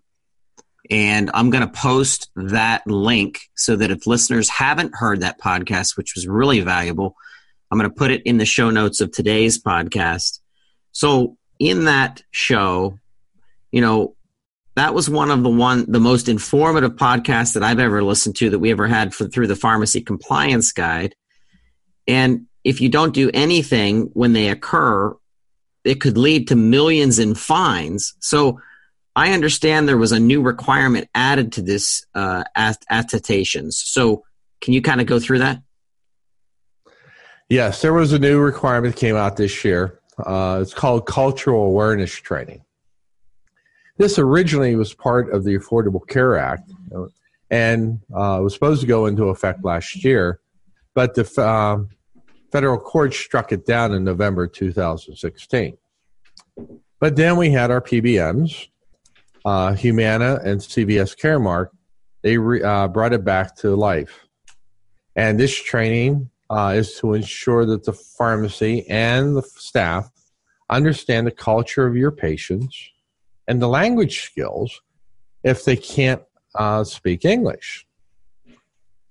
And 0.90 1.30
I'm 1.34 1.50
going 1.50 1.66
to 1.66 1.72
post 1.72 2.30
that 2.36 2.86
link 2.86 3.40
so 3.54 3.76
that 3.76 3.90
if 3.90 4.06
listeners 4.06 4.48
haven't 4.48 4.94
heard 4.94 5.20
that 5.20 5.40
podcast, 5.40 5.96
which 5.96 6.14
was 6.14 6.26
really 6.26 6.60
valuable, 6.60 7.16
I'm 7.70 7.78
going 7.78 7.90
to 7.90 7.96
put 7.96 8.10
it 8.10 8.22
in 8.22 8.38
the 8.38 8.44
show 8.44 8.70
notes 8.70 9.00
of 9.00 9.10
today's 9.10 9.62
podcast. 9.62 10.40
So, 10.92 11.36
in 11.58 11.84
that 11.86 12.22
show, 12.30 12.98
you 13.72 13.80
know, 13.80 14.14
that 14.76 14.94
was 14.94 15.08
one 15.08 15.30
of 15.30 15.42
the 15.42 15.48
one 15.48 15.90
the 15.90 16.00
most 16.00 16.28
informative 16.28 16.96
podcasts 16.96 17.54
that 17.54 17.62
I've 17.62 17.80
ever 17.80 18.02
listened 18.02 18.36
to 18.36 18.50
that 18.50 18.58
we 18.58 18.70
ever 18.70 18.86
had 18.86 19.14
for, 19.14 19.26
through 19.26 19.46
the 19.46 19.56
pharmacy 19.56 20.02
compliance 20.02 20.70
guide. 20.70 21.14
And 22.06 22.46
if 22.62 22.80
you 22.80 22.88
don't 22.88 23.14
do 23.14 23.30
anything 23.32 24.10
when 24.12 24.34
they 24.34 24.48
occur, 24.48 25.16
it 25.84 26.00
could 26.00 26.18
lead 26.18 26.48
to 26.48 26.56
millions 26.56 27.18
in 27.18 27.34
fines. 27.34 28.14
So 28.20 28.60
I 29.16 29.32
understand 29.32 29.88
there 29.88 29.96
was 29.96 30.12
a 30.12 30.20
new 30.20 30.42
requirement 30.42 31.08
added 31.14 31.52
to 31.52 31.62
this 31.62 32.04
uh, 32.14 32.44
attestations. 32.90 33.78
So 33.78 34.24
can 34.60 34.74
you 34.74 34.82
kind 34.82 35.00
of 35.00 35.06
go 35.06 35.18
through 35.18 35.38
that? 35.38 35.62
Yes, 37.48 37.80
there 37.80 37.94
was 37.94 38.12
a 38.12 38.18
new 38.18 38.38
requirement 38.38 38.94
that 38.94 39.00
came 39.00 39.16
out 39.16 39.38
this 39.38 39.64
year. 39.64 40.00
Uh, 40.18 40.58
it's 40.60 40.74
called 40.74 41.06
cultural 41.06 41.64
awareness 41.64 42.12
training. 42.12 42.62
This 43.96 44.18
originally 44.18 44.76
was 44.76 44.92
part 44.92 45.32
of 45.32 45.44
the 45.44 45.56
Affordable 45.56 46.06
Care 46.06 46.36
Act 46.36 46.70
and 47.50 48.00
uh, 48.14 48.40
was 48.42 48.52
supposed 48.52 48.82
to 48.82 48.86
go 48.86 49.06
into 49.06 49.30
effect 49.30 49.64
last 49.64 50.04
year, 50.04 50.40
but 50.94 51.14
the 51.14 51.22
uh, 51.40 51.78
federal 52.52 52.78
court 52.78 53.14
struck 53.14 53.52
it 53.52 53.64
down 53.64 53.94
in 53.94 54.04
November 54.04 54.46
2016. 54.46 55.78
But 57.00 57.16
then 57.16 57.36
we 57.36 57.50
had 57.50 57.70
our 57.70 57.80
PBMs, 57.80 58.68
uh, 59.46 59.74
Humana 59.74 60.40
and 60.44 60.60
CVS 60.60 61.16
Caremark. 61.16 61.68
They 62.22 62.36
re, 62.36 62.62
uh, 62.62 62.88
brought 62.88 63.12
it 63.12 63.24
back 63.24 63.54
to 63.58 63.76
life. 63.76 64.26
And 65.14 65.38
this 65.38 65.54
training 65.54 66.28
uh, 66.50 66.74
is 66.76 66.98
to 66.98 67.14
ensure 67.14 67.64
that 67.64 67.84
the 67.84 67.92
pharmacy 67.92 68.84
and 68.90 69.36
the 69.36 69.42
staff 69.42 70.10
understand 70.68 71.26
the 71.26 71.30
culture 71.30 71.86
of 71.86 71.96
your 71.96 72.10
patients 72.10 72.76
and 73.46 73.62
the 73.62 73.68
language 73.68 74.22
skills 74.22 74.82
if 75.44 75.64
they 75.64 75.76
can't 75.76 76.22
uh, 76.56 76.82
speak 76.82 77.24
English. 77.24 77.86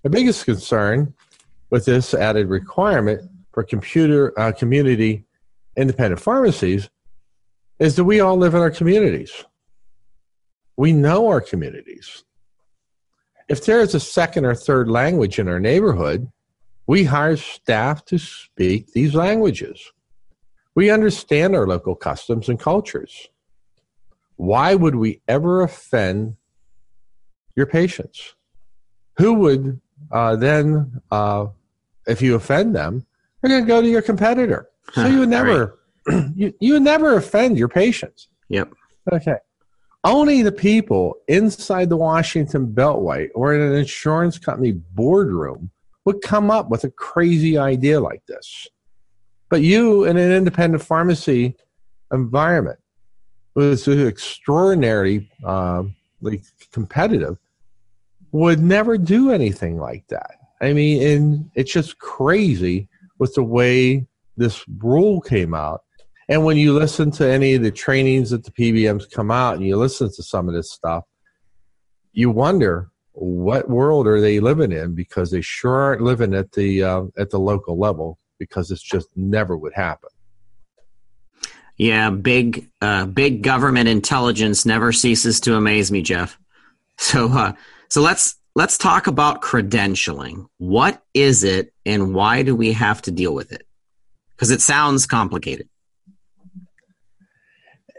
The 0.04 0.10
biggest 0.10 0.44
concern 0.44 1.14
with 1.70 1.86
this 1.86 2.14
added 2.14 2.50
requirement 2.50 3.22
for 3.54 3.64
computer 3.64 4.38
uh, 4.38 4.52
community 4.52 5.24
independent 5.78 6.22
pharmacies 6.22 6.90
is 7.80 7.96
that 7.96 8.04
we 8.04 8.20
all 8.20 8.36
live 8.36 8.54
in 8.54 8.62
our 8.62 8.70
communities. 8.70 9.46
We 10.78 10.94
know 10.94 11.28
our 11.28 11.42
communities. 11.42 12.24
If 13.48 13.66
there 13.66 13.80
is 13.80 13.94
a 13.94 14.00
second 14.00 14.46
or 14.46 14.56
third 14.56 14.90
language 14.90 15.40
in 15.40 15.48
our 15.48 15.60
neighborhood, 15.60 16.32
we 16.88 17.06
hire 17.06 17.38
staff 17.38 18.06
to 18.06 18.18
speak 18.18 18.92
these 18.94 19.16
languages. 19.16 19.92
We 20.76 20.90
understand 20.90 21.56
our 21.56 21.66
local 21.66 21.96
customs 21.96 22.50
and 22.50 22.60
cultures. 22.60 23.30
Why 24.36 24.76
would 24.76 24.96
we 24.96 25.22
ever 25.28 25.62
offend 25.62 26.36
your 27.56 27.66
patients? 27.66 28.36
Who 29.18 29.34
would 29.36 29.80
uh, 30.12 30.36
then, 30.36 31.02
uh, 31.12 31.48
if 32.08 32.22
you 32.22 32.36
offend 32.36 32.76
them, 32.76 33.06
they're 33.42 33.50
going 33.50 33.64
to 33.64 33.68
go 33.68 33.82
to 33.82 33.88
your 33.88 34.02
competitor. 34.02 34.70
So 34.94 35.08
you 35.08 35.20
would 35.20 35.30
never, 35.30 35.80
right. 36.08 36.26
you, 36.36 36.54
you 36.60 36.74
would 36.74 36.84
never 36.84 37.16
offend 37.16 37.58
your 37.58 37.68
patients. 37.68 38.28
Yep. 38.50 38.74
Okay. 39.12 39.36
Only 40.06 40.44
the 40.44 40.52
people 40.52 41.18
inside 41.28 41.90
the 41.90 41.98
Washington 41.98 42.68
Beltway 42.68 43.30
or 43.34 43.56
in 43.56 43.62
an 43.62 43.74
insurance 43.74 44.38
company 44.38 44.72
boardroom 44.72 45.72
would 46.06 46.22
come 46.22 46.52
up 46.52 46.70
with 46.70 46.84
a 46.84 46.92
crazy 46.92 47.58
idea 47.58 48.00
like 48.00 48.24
this. 48.28 48.68
But 49.50 49.64
you, 49.64 50.04
in 50.04 50.16
an 50.16 50.32
independent 50.32 50.84
pharmacy 50.84 51.56
environment, 52.14 52.78
was 53.56 53.88
extraordinarily 53.88 55.28
uh, 55.44 55.86
competitive, 56.72 57.40
would 58.32 58.60
never 58.60 59.00
do 59.00 59.32
anything 59.32 59.80
like 59.80 60.06
that. 60.10 60.36
I 60.62 60.74
mean, 60.74 61.02
and 61.02 61.52
it's 61.56 61.74
just 61.74 61.98
crazy 61.98 62.88
with 63.18 63.34
the 63.34 63.44
way 63.44 64.06
this 64.38 64.64
rule 64.78 65.20
came 65.20 65.56
out. 65.56 65.85
And 66.28 66.44
when 66.44 66.58
you 66.58 66.74
listen 66.74 67.12
to 67.12 67.28
any 67.28 67.54
of 67.54 67.62
the 67.62 67.72
trainings 67.72 68.32
that 68.32 68.44
the 68.44 68.52
PBMs 68.52 69.12
come 69.12 69.30
out 69.30 69.56
and 69.56 69.66
you 69.66 69.78
listen 69.78 70.12
to 70.14 70.24
some 70.24 70.48
of 70.50 70.56
this 70.56 70.72
stuff, 70.72 71.04
you 72.14 72.32
wonder 72.32 72.90
what 73.14 73.70
world 73.70 74.08
are 74.08 74.20
they 74.20 74.40
living 74.40 74.72
in 74.72 74.96
because 74.96 75.32
they 75.32 75.42
sure 75.42 75.76
aren't 75.76 76.02
living 76.02 76.34
at 76.34 76.52
the 76.52 76.84
uh, 76.84 77.04
at 77.18 77.30
the 77.30 77.40
local 77.40 77.78
level 77.78 78.18
because 78.40 78.72
it's 78.72 78.82
just 78.82 79.08
never 79.16 79.56
would 79.56 79.74
happen. 79.74 80.10
Yeah, 81.78 82.10
big 82.10 82.70
uh, 82.82 83.06
big 83.06 83.44
government 83.44 83.88
intelligence 83.88 84.66
never 84.66 84.92
ceases 84.92 85.40
to 85.42 85.56
amaze 85.56 85.92
me, 85.92 86.02
Jeff. 86.02 86.40
So 86.98 87.30
uh, 87.30 87.54
so 87.90 88.02
let's 88.02 88.36
let's 88.56 88.78
talk 88.78 89.08
about 89.08 89.42
credentialing. 89.42 90.48
What 90.58 91.04
is 91.14 91.44
it, 91.44 91.74
and 91.86 92.16
why 92.16 92.44
do 92.44 92.56
we 92.56 92.72
have 92.72 93.02
to 93.04 93.12
deal 93.12 93.34
with 93.34 93.52
it? 93.52 93.68
Because 94.32 94.52
it 94.52 94.62
sounds 94.62 95.06
complicated. 95.06 95.68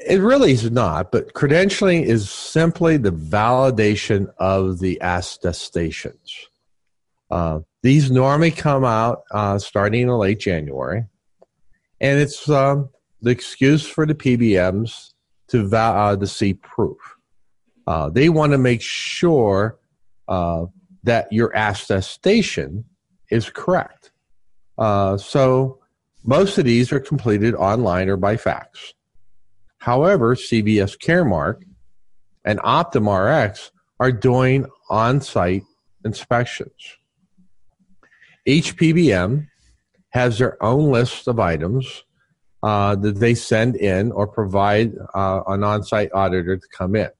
It 0.05 0.21
really 0.21 0.53
is 0.53 0.71
not, 0.71 1.11
but 1.11 1.33
credentialing 1.33 2.05
is 2.05 2.31
simply 2.31 2.97
the 2.97 3.13
validation 3.13 4.29
of 4.39 4.79
the 4.79 4.99
attestations. 5.01 6.49
Uh, 7.31 7.61
these 7.83 8.11
normally 8.11 8.51
come 8.51 8.85
out 8.85 9.23
uh, 9.31 9.59
starting 9.59 10.03
in 10.03 10.09
late 10.09 10.39
January, 10.39 11.07
and 12.01 12.21
it's 12.21 12.49
um, 12.49 12.91
the 13.23 13.31
excuse 13.31 13.87
for 13.87 14.07
the 14.07 14.15
PBMs 14.15 15.13
to 15.49 15.67
uh, 15.75 16.17
to 16.17 16.27
see 16.27 16.55
proof. 16.55 16.99
Uh, 17.87 18.11
they 18.11 18.29
want 18.29 18.53
to 18.53 18.59
make 18.59 18.83
sure 18.83 19.79
uh, 20.29 20.67
that 21.05 21.33
your 21.33 21.53
attestation 21.55 22.85
is 23.31 23.49
correct. 23.49 24.11
Uh, 24.77 25.17
so 25.17 25.79
most 26.25 26.59
of 26.59 26.65
these 26.65 26.93
are 26.93 27.01
completed 27.01 27.55
online 27.55 28.09
or 28.09 28.17
by 28.17 28.37
fax. 28.37 28.95
However, 29.87 30.35
CVS 30.35 30.99
Caremark 30.99 31.63
and 32.45 32.59
Optum 32.59 33.07
Rx 33.07 33.71
are 34.01 34.11
doing 34.11 34.67
on 34.91 35.21
site 35.21 35.63
inspections. 36.05 36.97
Each 38.45 38.77
PBM 38.77 39.47
has 40.09 40.39
their 40.41 40.61
own 40.61 40.91
list 40.91 41.29
of 41.29 41.39
items 41.39 42.03
uh, 42.65 42.97
that 42.97 43.21
they 43.21 43.37
send 43.37 43.77
in 43.77 44.11
or 44.11 44.27
provide 44.27 44.93
uh, 45.15 45.43
an 45.47 45.63
on 45.63 45.85
site 45.85 46.13
auditor 46.13 46.57
to 46.57 46.69
come 46.77 46.97
in. 46.97 47.11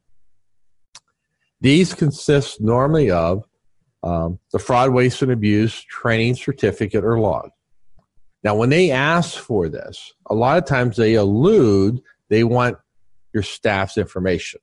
These 1.61 1.95
consist 1.95 2.61
normally 2.61 3.13
of 3.13 3.45
um, 4.03 4.41
the 4.51 4.59
fraud, 4.59 4.91
waste, 4.91 5.23
and 5.23 5.31
abuse 5.31 5.85
training 5.85 6.35
certificate 6.35 7.05
or 7.05 7.21
log. 7.21 7.51
Now, 8.43 8.57
when 8.57 8.71
they 8.71 8.91
ask 8.91 9.39
for 9.39 9.69
this, 9.69 10.13
a 10.29 10.35
lot 10.35 10.59
of 10.59 10.65
times 10.65 10.97
they 10.97 11.15
allude 11.15 12.03
they 12.29 12.45
want 12.45 12.79
your 13.33 13.43
staff's 13.43 13.99
information. 13.99 14.61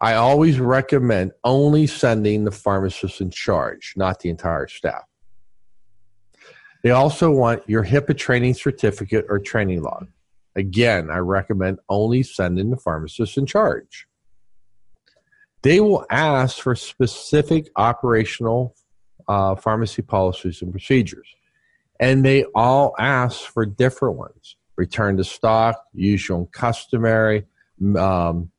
I 0.00 0.14
always 0.14 0.60
recommend 0.60 1.32
only 1.44 1.86
sending 1.86 2.44
the 2.44 2.50
pharmacist 2.50 3.20
in 3.20 3.30
charge, 3.30 3.94
not 3.96 4.20
the 4.20 4.28
entire 4.28 4.68
staff. 4.68 5.04
They 6.82 6.90
also 6.90 7.30
want 7.30 7.62
your 7.66 7.84
HIPAA 7.84 8.16
training 8.18 8.54
certificate 8.54 9.24
or 9.28 9.38
training 9.38 9.82
log. 9.82 10.08
Again, 10.56 11.10
I 11.10 11.18
recommend 11.18 11.78
only 11.88 12.22
sending 12.22 12.70
the 12.70 12.76
pharmacist 12.76 13.38
in 13.38 13.46
charge. 13.46 14.06
They 15.62 15.80
will 15.80 16.04
ask 16.10 16.58
for 16.58 16.76
specific 16.76 17.70
operational 17.76 18.76
uh, 19.26 19.54
pharmacy 19.54 20.02
policies 20.02 20.60
and 20.60 20.70
procedures. 20.70 21.26
And 21.98 22.22
they 22.24 22.44
all 22.54 22.94
ask 22.98 23.40
for 23.40 23.64
different 23.64 24.16
ones 24.16 24.56
return 24.76 25.16
to 25.16 25.24
stock, 25.24 25.76
usual 25.92 26.38
and 26.38 26.52
customary, 26.52 27.44
um, 27.96 28.50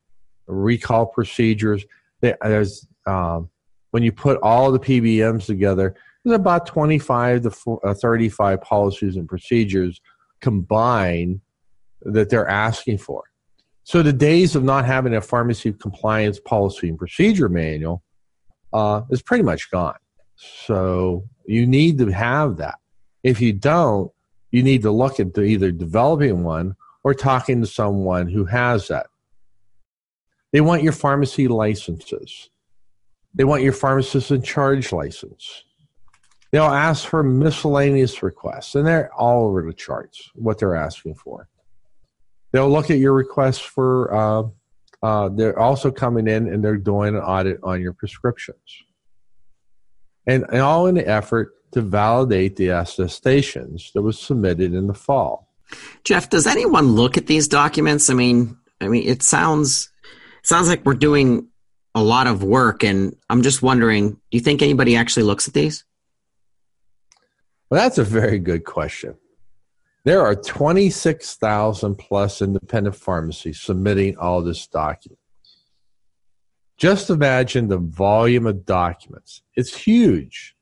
recall 0.48 1.06
procedures. 1.06 1.86
There's, 2.22 2.88
um, 3.06 3.50
when 3.92 4.04
you 4.04 4.12
put 4.12 4.40
all 4.42 4.72
the 4.72 4.80
PBMs 4.80 5.46
together, 5.46 5.96
there's 6.24 6.36
about 6.36 6.66
25 6.66 7.44
to 7.44 7.80
uh, 7.84 7.94
35 7.94 8.62
policies 8.62 9.16
and 9.16 9.28
procedures 9.28 10.02
combined 10.42 11.42
that 12.02 12.30
they're 12.30 12.48
asking 12.48 12.98
for. 12.98 13.24
So 13.84 14.02
the 14.02 14.14
days 14.14 14.56
of 14.56 14.64
not 14.64 14.86
having 14.86 15.14
a 15.14 15.22
pharmacy 15.22 15.72
compliance 15.74 16.40
policy 16.40 16.90
and 16.90 16.98
procedure 16.98 17.50
manual 17.50 18.04
uh, 18.74 19.02
is 19.12 19.22
pretty 19.22 19.44
much 19.44 19.70
gone. 19.70 19.98
So 20.36 21.26
you 21.46 21.68
need 21.68 22.00
to 22.00 22.08
have 22.08 22.58
that. 22.58 22.76
If 23.24 23.42
you 23.42 23.54
don't, 23.54 24.12
you 24.56 24.64
need 24.64 24.84
to 24.84 24.92
look 24.92 25.20
into 25.20 25.44
either 25.44 25.70
developing 25.70 26.42
one 26.42 26.78
or 27.04 27.14
talking 27.14 27.60
to 27.60 27.68
someone 27.68 28.30
who 28.30 28.46
has 28.46 28.88
that. 28.88 29.08
They 30.54 30.62
want 30.62 30.82
your 30.82 30.94
pharmacy 30.94 31.50
licenses. 31.50 32.50
They 33.34 33.44
want 33.44 33.64
your 33.64 33.74
pharmacist 33.74 34.32
in 34.32 34.42
charge 34.42 34.94
license. 34.94 35.66
They'll 36.54 36.64
ask 36.64 37.06
for 37.06 37.22
miscellaneous 37.22 38.24
requests, 38.24 38.76
and 38.76 38.88
they're 38.88 39.14
all 39.14 39.46
over 39.46 39.62
the 39.62 39.74
charts 39.74 40.32
what 40.36 40.58
they're 40.58 40.78
asking 40.78 41.16
for. 41.16 41.50
They'll 42.54 42.70
look 42.70 42.90
at 42.90 42.98
your 42.98 43.12
requests 43.12 43.60
for, 43.60 44.16
uh, 44.16 44.44
uh, 45.04 45.30
they're 45.34 45.60
also 45.60 45.92
coming 45.92 46.30
in 46.30 46.48
and 46.48 46.64
they're 46.64 46.78
doing 46.78 47.14
an 47.14 47.22
audit 47.22 47.60
on 47.62 47.82
your 47.82 47.92
prescriptions. 47.92 48.84
And, 50.26 50.46
and 50.48 50.62
all 50.62 50.88
in 50.88 50.96
the 50.96 51.06
effort 51.06 51.52
to 51.75 51.82
validate 51.82 52.55
the 52.55 52.70
attestations 52.70 53.91
that 53.94 54.01
was 54.01 54.17
submitted 54.17 54.74
in 54.74 54.88
the 54.88 54.94
fall. 54.94 55.51
Jeff, 56.05 56.29
does 56.29 56.48
anyone 56.48 56.94
look 56.94 57.17
at 57.17 57.27
these 57.27 57.50
documents? 57.50 58.10
I 58.10 58.13
mean, 58.13 58.58
I 58.79 58.88
mean, 58.88 59.05
it 59.05 59.22
sounds 59.22 59.89
it 60.39 60.48
sounds 60.48 60.70
like 60.70 60.86
we're 60.86 60.94
doing 60.94 61.50
a 61.94 62.01
lot 62.01 62.27
of 62.27 62.44
work, 62.44 62.86
and 62.86 63.13
I'm 63.29 63.41
just 63.41 63.62
wondering, 63.62 64.12
do 64.12 64.17
you 64.32 64.39
think 64.39 64.62
anybody 64.62 64.96
actually 64.96 65.24
looks 65.24 65.50
at 65.50 65.53
these? 65.53 65.84
Well, 67.70 67.82
that's 67.82 67.98
a 67.98 68.05
very 68.05 68.39
good 68.39 68.63
question. 68.63 69.15
There 70.05 70.22
are 70.22 70.36
26,000 70.36 71.96
plus 71.96 72.41
independent 72.41 72.96
pharmacies 72.96 73.60
submitting 73.60 74.17
all 74.17 74.41
this 74.41 74.65
document. 74.65 75.20
Just 76.77 77.10
imagine 77.10 77.67
the 77.67 77.79
volume 77.79 78.48
of 78.48 78.65
documents. 78.65 79.41
It's 79.55 79.75
huge. 79.75 80.55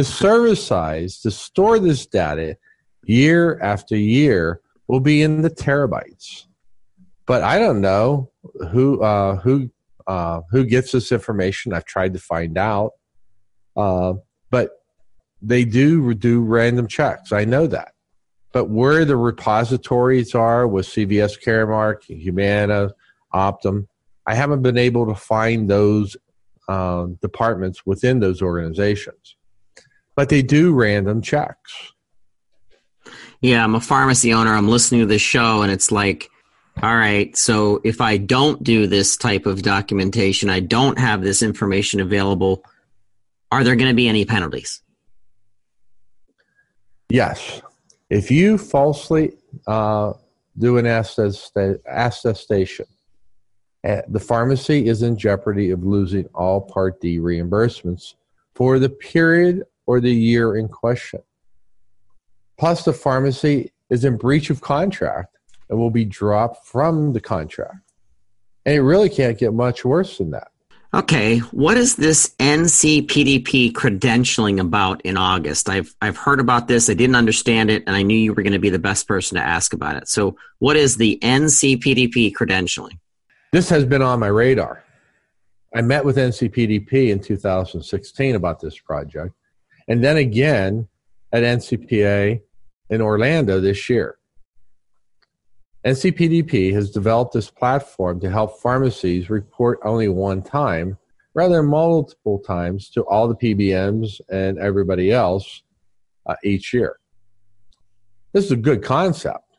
The 0.00 0.04
server 0.04 0.54
size 0.54 1.20
to 1.20 1.30
store 1.30 1.78
this 1.78 2.06
data 2.06 2.56
year 3.04 3.60
after 3.60 3.94
year 3.94 4.62
will 4.88 5.00
be 5.00 5.20
in 5.20 5.42
the 5.42 5.50
terabytes. 5.50 6.46
But 7.26 7.42
I 7.42 7.58
don't 7.58 7.82
know 7.82 8.30
who 8.72 9.02
uh, 9.02 9.36
who 9.36 9.68
uh, 10.06 10.40
who 10.50 10.64
gets 10.64 10.92
this 10.92 11.12
information. 11.12 11.74
I've 11.74 11.84
tried 11.84 12.14
to 12.14 12.18
find 12.18 12.56
out, 12.56 12.92
uh, 13.76 14.14
but 14.50 14.70
they 15.42 15.66
do 15.66 16.14
do 16.14 16.44
random 16.44 16.86
checks. 16.86 17.30
I 17.30 17.44
know 17.44 17.66
that. 17.66 17.92
But 18.54 18.70
where 18.70 19.04
the 19.04 19.18
repositories 19.18 20.34
are 20.34 20.66
with 20.66 20.86
CVS 20.86 21.38
Caremark, 21.44 22.04
Humana, 22.04 22.92
Optum, 23.34 23.86
I 24.26 24.34
haven't 24.34 24.62
been 24.62 24.78
able 24.78 25.06
to 25.08 25.14
find 25.14 25.68
those 25.68 26.16
uh, 26.70 27.08
departments 27.20 27.84
within 27.84 28.20
those 28.20 28.40
organizations. 28.40 29.36
But 30.14 30.28
they 30.28 30.42
do 30.42 30.74
random 30.74 31.22
checks. 31.22 31.92
Yeah, 33.40 33.64
I'm 33.64 33.74
a 33.74 33.80
pharmacy 33.80 34.34
owner. 34.34 34.54
I'm 34.54 34.68
listening 34.68 35.00
to 35.00 35.06
this 35.06 35.22
show, 35.22 35.62
and 35.62 35.72
it's 35.72 35.90
like, 35.90 36.30
all 36.82 36.96
right, 36.96 37.36
so 37.36 37.80
if 37.84 38.00
I 38.00 38.16
don't 38.16 38.62
do 38.62 38.86
this 38.86 39.16
type 39.16 39.46
of 39.46 39.62
documentation, 39.62 40.50
I 40.50 40.60
don't 40.60 40.98
have 40.98 41.22
this 41.22 41.42
information 41.42 42.00
available, 42.00 42.64
are 43.50 43.64
there 43.64 43.76
going 43.76 43.90
to 43.90 43.94
be 43.94 44.08
any 44.08 44.24
penalties? 44.24 44.82
Yes. 47.08 47.60
If 48.08 48.30
you 48.30 48.58
falsely 48.58 49.32
uh, 49.66 50.12
do 50.58 50.78
an 50.78 50.86
attestation, 50.86 52.86
uh, 53.82 54.02
the 54.08 54.20
pharmacy 54.20 54.86
is 54.86 55.02
in 55.02 55.16
jeopardy 55.16 55.70
of 55.70 55.84
losing 55.84 56.26
all 56.34 56.60
Part 56.60 57.00
D 57.00 57.18
reimbursements 57.18 58.14
for 58.54 58.78
the 58.78 58.90
period 58.90 59.64
or 59.90 60.00
the 60.00 60.14
year 60.14 60.56
in 60.56 60.68
question. 60.68 61.20
Plus, 62.56 62.84
the 62.84 62.92
pharmacy 62.92 63.72
is 63.88 64.04
in 64.04 64.16
breach 64.16 64.48
of 64.48 64.60
contract 64.60 65.36
and 65.68 65.80
will 65.80 65.90
be 65.90 66.04
dropped 66.04 66.64
from 66.64 67.12
the 67.12 67.20
contract. 67.20 67.90
And 68.64 68.76
it 68.76 68.82
really 68.82 69.08
can't 69.08 69.36
get 69.36 69.52
much 69.52 69.84
worse 69.84 70.18
than 70.18 70.30
that. 70.30 70.52
Okay, 70.94 71.38
what 71.38 71.76
is 71.76 71.96
this 71.96 72.36
NCPDP 72.38 73.72
credentialing 73.72 74.60
about 74.60 75.02
in 75.02 75.16
August? 75.16 75.68
I've 75.68 75.92
I've 76.00 76.16
heard 76.16 76.38
about 76.38 76.68
this. 76.68 76.88
I 76.88 76.94
didn't 76.94 77.16
understand 77.16 77.68
it, 77.68 77.82
and 77.88 77.96
I 77.96 78.02
knew 78.02 78.16
you 78.16 78.32
were 78.32 78.44
going 78.44 78.52
to 78.52 78.60
be 78.60 78.70
the 78.70 78.78
best 78.78 79.08
person 79.08 79.38
to 79.38 79.42
ask 79.42 79.72
about 79.72 79.96
it. 79.96 80.08
So, 80.08 80.36
what 80.60 80.76
is 80.76 80.98
the 80.98 81.18
NCPDP 81.20 82.32
credentialing? 82.32 82.98
This 83.50 83.68
has 83.70 83.84
been 83.84 84.02
on 84.02 84.20
my 84.20 84.28
radar. 84.28 84.84
I 85.74 85.82
met 85.82 86.04
with 86.04 86.16
NCPDP 86.16 87.10
in 87.10 87.20
2016 87.20 88.34
about 88.34 88.60
this 88.60 88.78
project, 88.78 89.34
and 89.90 90.04
then 90.04 90.16
again 90.16 90.86
at 91.32 91.42
NCPA 91.42 92.40
in 92.90 93.00
Orlando 93.02 93.60
this 93.60 93.90
year. 93.90 94.18
NCPDP 95.84 96.72
has 96.72 96.92
developed 96.92 97.32
this 97.32 97.50
platform 97.50 98.20
to 98.20 98.30
help 98.30 98.60
pharmacies 98.60 99.28
report 99.28 99.80
only 99.84 100.08
one 100.08 100.42
time 100.42 100.96
rather 101.34 101.56
than 101.56 101.66
multiple 101.66 102.38
times 102.38 102.88
to 102.90 103.02
all 103.02 103.26
the 103.26 103.34
PBMs 103.34 104.20
and 104.28 104.58
everybody 104.58 105.10
else 105.10 105.62
uh, 106.26 106.36
each 106.44 106.72
year. 106.72 107.00
This 108.32 108.44
is 108.44 108.52
a 108.52 108.56
good 108.56 108.84
concept, 108.84 109.56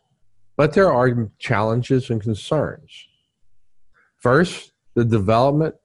but 0.55 0.73
there 0.73 0.93
are 0.93 1.29
challenges 1.39 2.09
and 2.09 2.21
concerns. 2.21 2.89
First, 4.17 4.71
the 4.93 5.03
development 5.03 5.75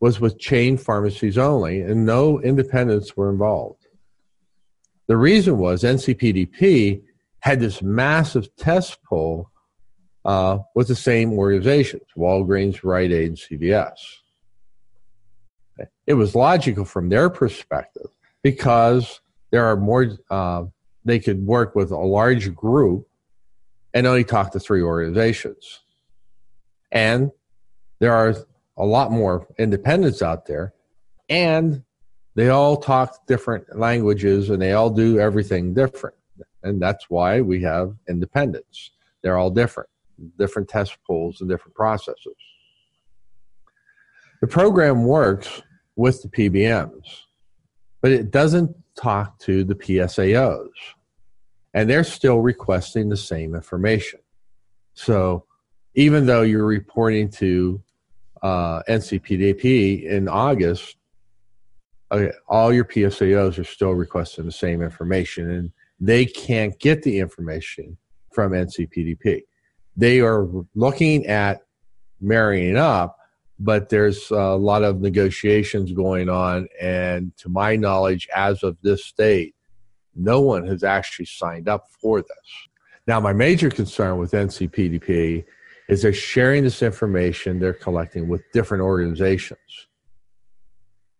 was 0.00 0.18
with 0.18 0.38
chain 0.38 0.78
pharmacies 0.78 1.36
only, 1.36 1.82
and 1.82 2.06
no 2.06 2.40
independents 2.40 3.16
were 3.16 3.30
involved. 3.30 3.81
The 5.08 5.16
reason 5.16 5.58
was 5.58 5.82
NCPDP 5.82 7.02
had 7.40 7.60
this 7.60 7.82
massive 7.82 8.54
test 8.56 9.02
pool 9.02 9.50
uh, 10.24 10.58
with 10.74 10.88
the 10.88 10.94
same 10.94 11.32
organizations 11.32 12.02
Walgreens, 12.16 12.84
Rite 12.84 13.12
Aid, 13.12 13.28
and 13.28 13.36
CVS. 13.36 13.94
It 16.06 16.14
was 16.14 16.34
logical 16.34 16.84
from 16.84 17.08
their 17.08 17.30
perspective 17.30 18.08
because 18.42 19.20
there 19.50 19.64
are 19.66 19.76
more, 19.76 20.08
uh, 20.30 20.64
they 21.04 21.18
could 21.18 21.44
work 21.44 21.74
with 21.74 21.90
a 21.90 21.96
large 21.96 22.54
group 22.54 23.08
and 23.94 24.06
only 24.06 24.24
talk 24.24 24.52
to 24.52 24.60
three 24.60 24.82
organizations. 24.82 25.80
And 26.90 27.30
there 27.98 28.12
are 28.12 28.34
a 28.76 28.84
lot 28.84 29.10
more 29.10 29.46
independents 29.58 30.22
out 30.22 30.46
there, 30.46 30.74
and 31.28 31.82
they 32.34 32.48
all 32.48 32.76
talk 32.76 33.26
different 33.26 33.78
languages 33.78 34.50
and 34.50 34.60
they 34.60 34.72
all 34.72 34.90
do 34.90 35.18
everything 35.18 35.74
different. 35.74 36.16
And 36.62 36.80
that's 36.80 37.10
why 37.10 37.40
we 37.40 37.62
have 37.62 37.94
independence. 38.08 38.92
They're 39.22 39.36
all 39.36 39.50
different 39.50 39.88
different 40.38 40.68
test 40.68 40.96
pools 41.06 41.40
and 41.40 41.50
different 41.50 41.74
processes. 41.74 42.36
The 44.40 44.46
program 44.46 45.04
works 45.04 45.62
with 45.96 46.22
the 46.22 46.28
PBMs, 46.28 47.22
but 48.00 48.10
it 48.12 48.30
doesn't 48.30 48.74
talk 48.94 49.38
to 49.40 49.64
the 49.64 49.74
PSAOs. 49.74 50.68
And 51.74 51.88
they're 51.88 52.04
still 52.04 52.40
requesting 52.40 53.08
the 53.08 53.16
same 53.16 53.54
information. 53.54 54.20
So 54.94 55.46
even 55.94 56.26
though 56.26 56.42
you're 56.42 56.66
reporting 56.66 57.30
to 57.30 57.82
uh, 58.42 58.82
NCPDP 58.88 60.04
in 60.04 60.28
August, 60.28 60.96
uh, 62.12 62.28
all 62.46 62.72
your 62.72 62.84
PSAOs 62.84 63.58
are 63.58 63.64
still 63.64 63.92
requesting 63.92 64.44
the 64.44 64.52
same 64.52 64.82
information. 64.82 65.50
And 65.50 65.72
they 65.98 66.26
can't 66.26 66.78
get 66.78 67.02
the 67.02 67.18
information 67.18 67.96
from 68.32 68.52
NCPDP. 68.52 69.42
They 69.96 70.20
are 70.20 70.46
looking 70.74 71.26
at 71.26 71.62
marrying 72.20 72.76
up, 72.76 73.16
but 73.58 73.88
there's 73.88 74.30
a 74.30 74.56
lot 74.56 74.82
of 74.82 75.00
negotiations 75.00 75.92
going 75.92 76.28
on. 76.28 76.68
And 76.80 77.36
to 77.38 77.48
my 77.48 77.76
knowledge, 77.76 78.28
as 78.34 78.62
of 78.62 78.76
this 78.82 79.12
date, 79.12 79.54
no 80.14 80.40
one 80.40 80.66
has 80.66 80.84
actually 80.84 81.26
signed 81.26 81.68
up 81.68 81.86
for 82.00 82.20
this. 82.20 82.68
Now, 83.06 83.18
my 83.20 83.32
major 83.32 83.70
concern 83.70 84.18
with 84.18 84.32
NCPDP 84.32 85.44
is 85.88 86.02
they're 86.02 86.12
sharing 86.12 86.64
this 86.64 86.82
information 86.82 87.58
they're 87.58 87.72
collecting 87.72 88.28
with 88.28 88.42
different 88.52 88.82
organizations. 88.82 89.58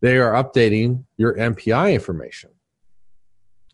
They 0.03 0.19
are 0.19 0.33
updating 0.33 1.05
your 1.17 1.35
NPI 1.35 1.95
information. 1.95 2.51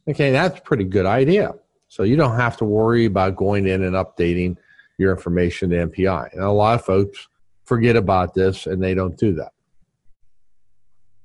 Okay, 0.08 0.30
that's 0.30 0.58
a 0.58 0.62
pretty 0.62 0.84
good 0.84 1.06
idea. 1.06 1.54
So 1.88 2.02
you 2.02 2.16
don't 2.16 2.36
have 2.36 2.58
to 2.58 2.66
worry 2.66 3.06
about 3.06 3.34
going 3.34 3.66
in 3.66 3.82
and 3.82 3.94
updating 3.96 4.58
your 4.98 5.10
information 5.10 5.70
to 5.70 5.86
NPI. 5.86 6.34
And 6.34 6.42
a 6.42 6.50
lot 6.50 6.74
of 6.74 6.84
folks 6.84 7.28
forget 7.64 7.96
about 7.96 8.34
this 8.34 8.66
and 8.66 8.82
they 8.82 8.92
don't 8.92 9.16
do 9.16 9.34
that. 9.36 9.52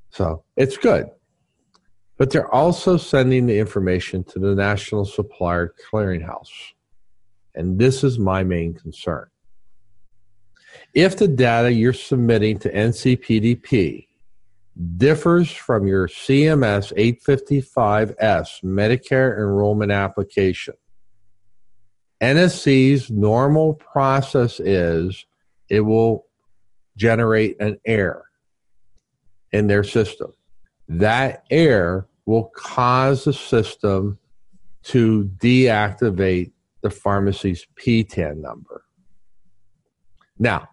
So 0.10 0.44
it's 0.56 0.78
good. 0.78 1.10
But 2.18 2.30
they're 2.30 2.54
also 2.54 2.96
sending 2.96 3.46
the 3.46 3.60
information 3.60 4.24
to 4.26 4.40
the 4.40 4.56
National 4.56 5.04
Supplier 5.04 5.74
Clearinghouse. 5.92 6.72
And 7.56 7.78
this 7.78 8.06
is 8.06 8.18
my 8.20 8.44
main 8.44 8.74
concern. 8.74 9.28
If 10.94 11.18
the 11.18 11.28
data 11.28 11.74
you're 11.74 11.92
submitting 11.92 12.58
to 12.60 12.72
NCPDP 12.72 14.08
differs 14.98 15.52
from 15.52 15.86
your 15.86 16.08
CMS 16.08 16.94
855S 16.98 18.64
Medicare 18.64 19.38
enrollment 19.38 19.92
application, 19.92 20.74
NSC's 22.22 23.12
normal 23.12 23.74
process 23.76 24.60
is 24.60 25.26
it 25.70 25.82
will 25.82 26.26
generate 26.96 27.60
an 27.60 27.80
error 27.86 28.26
in 29.52 29.68
their 29.68 29.84
system. 29.84 30.34
That 30.88 31.44
error 31.50 32.08
will 32.26 32.46
cause 32.56 33.26
the 33.26 33.34
system 33.34 34.18
to 34.84 35.30
deactivate 35.38 36.52
the 36.82 36.90
pharmacy's 36.90 37.66
PTAN 37.76 38.38
number. 38.38 38.84
Now, 40.38 40.70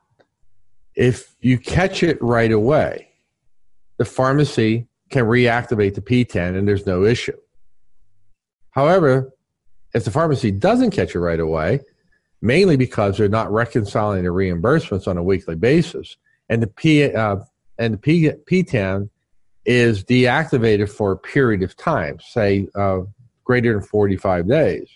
if 0.94 1.36
you 1.40 1.58
catch 1.58 2.02
it 2.02 2.20
right 2.20 2.50
away, 2.50 3.09
the 4.00 4.06
pharmacy 4.06 4.86
can 5.10 5.26
reactivate 5.26 5.94
the 5.94 6.00
PTAN 6.00 6.56
and 6.56 6.66
there's 6.66 6.86
no 6.86 7.04
issue. 7.04 7.36
However, 8.70 9.30
if 9.92 10.06
the 10.06 10.10
pharmacy 10.10 10.50
doesn't 10.50 10.92
catch 10.92 11.14
it 11.14 11.20
right 11.20 11.38
away, 11.38 11.80
mainly 12.40 12.78
because 12.78 13.18
they're 13.18 13.28
not 13.28 13.52
reconciling 13.52 14.24
the 14.24 14.30
reimbursements 14.30 15.06
on 15.06 15.18
a 15.18 15.22
weekly 15.22 15.54
basis, 15.54 16.16
and 16.48 16.62
the 16.62 16.66
P 16.66 17.12
uh, 17.12 17.36
and 17.76 17.92
the 17.92 17.98
P, 17.98 18.30
PTAN 18.50 19.10
is 19.66 20.02
deactivated 20.02 20.88
for 20.88 21.12
a 21.12 21.18
period 21.18 21.62
of 21.62 21.76
time, 21.76 22.18
say 22.20 22.68
uh, 22.74 23.00
greater 23.44 23.74
than 23.74 23.82
45 23.82 24.48
days, 24.48 24.88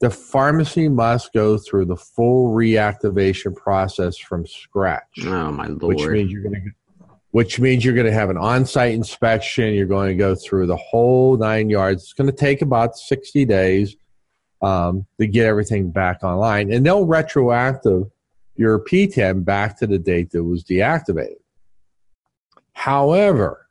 the 0.00 0.08
pharmacy 0.08 0.88
must 0.88 1.34
go 1.34 1.58
through 1.58 1.84
the 1.84 1.96
full 1.96 2.54
reactivation 2.54 3.54
process 3.54 4.16
from 4.16 4.46
scratch. 4.46 5.18
Oh 5.26 5.52
my 5.52 5.66
lord! 5.66 5.96
Which 5.96 6.06
means 6.06 6.32
you're 6.32 6.40
going 6.40 6.54
to 6.54 6.70
which 7.36 7.60
means 7.60 7.84
you're 7.84 7.92
going 7.92 8.06
to 8.06 8.12
have 8.14 8.30
an 8.30 8.38
on-site 8.38 8.94
inspection. 8.94 9.74
You're 9.74 9.84
going 9.84 10.08
to 10.08 10.14
go 10.14 10.34
through 10.34 10.68
the 10.68 10.76
whole 10.78 11.36
nine 11.36 11.68
yards. 11.68 12.04
It's 12.04 12.14
going 12.14 12.30
to 12.30 12.34
take 12.34 12.62
about 12.62 12.96
60 12.96 13.44
days 13.44 13.94
um, 14.62 15.04
to 15.20 15.26
get 15.26 15.44
everything 15.44 15.90
back 15.90 16.24
online, 16.24 16.72
and 16.72 16.86
they'll 16.86 17.04
retroactive 17.04 18.04
your 18.54 18.82
PTAN 18.82 19.44
back 19.44 19.78
to 19.80 19.86
the 19.86 19.98
date 19.98 20.30
that 20.30 20.44
was 20.44 20.64
deactivated. 20.64 21.36
However, 22.72 23.66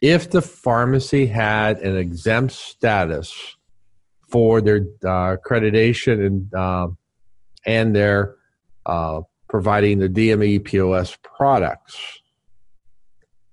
if 0.00 0.30
the 0.30 0.40
pharmacy 0.40 1.26
had 1.26 1.80
an 1.80 1.96
exempt 1.96 2.52
status 2.52 3.56
for 4.28 4.60
their 4.60 4.86
uh, 5.02 5.34
accreditation 5.36 6.24
and 6.24 6.54
uh, 6.54 6.88
and 7.66 7.96
their 7.96 8.36
uh, 8.86 9.22
providing 9.48 9.98
the 9.98 10.08
DME 10.08 10.62
POS 10.62 11.18
products, 11.24 12.22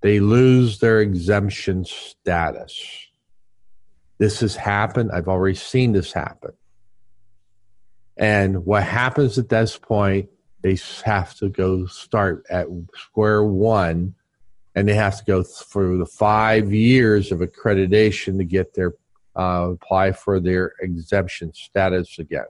they 0.04 0.20
lose 0.20 0.80
their 0.80 1.00
exemption 1.00 1.86
status. 1.86 3.08
This 4.18 4.42
has 4.42 4.54
happened. 4.54 5.12
I've 5.14 5.30
already 5.30 5.56
seen 5.56 5.94
this 5.94 6.12
happen. 6.12 6.52
And 8.18 8.66
what 8.66 8.84
happens 8.84 9.40
at 9.40 9.48
this 9.48 9.78
point, 9.78 10.30
they 10.62 10.78
have 11.06 11.34
to 11.36 11.50
go 11.50 11.86
start 11.86 12.46
at 12.50 12.68
square 12.96 13.44
one 13.44 14.14
and 14.76 14.88
they 14.88 14.94
have 14.94 15.18
to 15.20 15.24
go 15.24 15.42
through 15.42 16.00
the 16.00 16.06
five 16.06 16.74
years 16.74 17.32
of 17.32 17.40
accreditation 17.40 18.38
to 18.38 18.44
get 18.44 18.74
their 18.74 18.94
uh, 19.38 19.70
apply 19.72 20.12
for 20.12 20.40
their 20.40 20.74
exemption 20.82 21.54
status 21.54 22.20
again. 22.20 22.46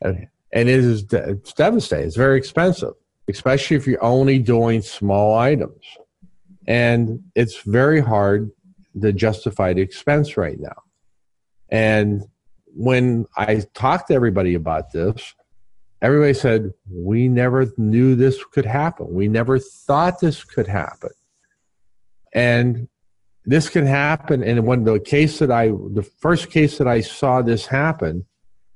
And, 0.00 0.26
and 0.52 0.68
it 0.68 0.80
is 0.80 1.06
it's 1.12 1.52
devastating. 1.52 2.06
It's 2.06 2.16
very 2.16 2.36
expensive, 2.36 2.94
especially 3.28 3.76
if 3.76 3.86
you're 3.86 4.02
only 4.02 4.40
doing 4.40 4.82
small 4.82 5.38
items. 5.38 5.84
And 6.66 7.22
it's 7.34 7.62
very 7.62 8.00
hard 8.00 8.50
to 9.00 9.12
justify 9.12 9.72
the 9.72 9.82
expense 9.82 10.36
right 10.36 10.58
now. 10.58 10.82
And 11.68 12.24
when 12.66 13.26
I 13.36 13.62
talked 13.74 14.08
to 14.08 14.14
everybody 14.14 14.54
about 14.54 14.92
this, 14.92 15.34
everybody 16.02 16.34
said, 16.34 16.72
We 16.90 17.28
never 17.28 17.66
knew 17.76 18.14
this 18.14 18.42
could 18.44 18.66
happen. 18.66 19.12
We 19.12 19.28
never 19.28 19.58
thought 19.58 20.20
this 20.20 20.44
could 20.44 20.66
happen. 20.66 21.10
And 22.32 22.88
this 23.44 23.68
can 23.68 23.86
happen. 23.86 24.42
And 24.42 24.66
when 24.66 24.84
the 24.84 24.98
case 24.98 25.38
that 25.38 25.50
I, 25.50 25.68
the 25.68 26.06
first 26.18 26.50
case 26.50 26.78
that 26.78 26.88
I 26.88 27.00
saw 27.00 27.42
this 27.42 27.66
happen 27.66 28.26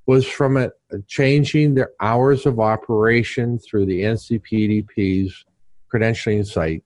was 0.07 0.26
from 0.26 0.57
a, 0.57 0.70
changing 1.07 1.74
their 1.74 1.90
hours 2.00 2.46
of 2.46 2.59
operation 2.59 3.59
through 3.59 3.87
the 3.87 4.03
NCPDP's 4.03 5.44
credentialing 5.92 6.46
site 6.46 6.85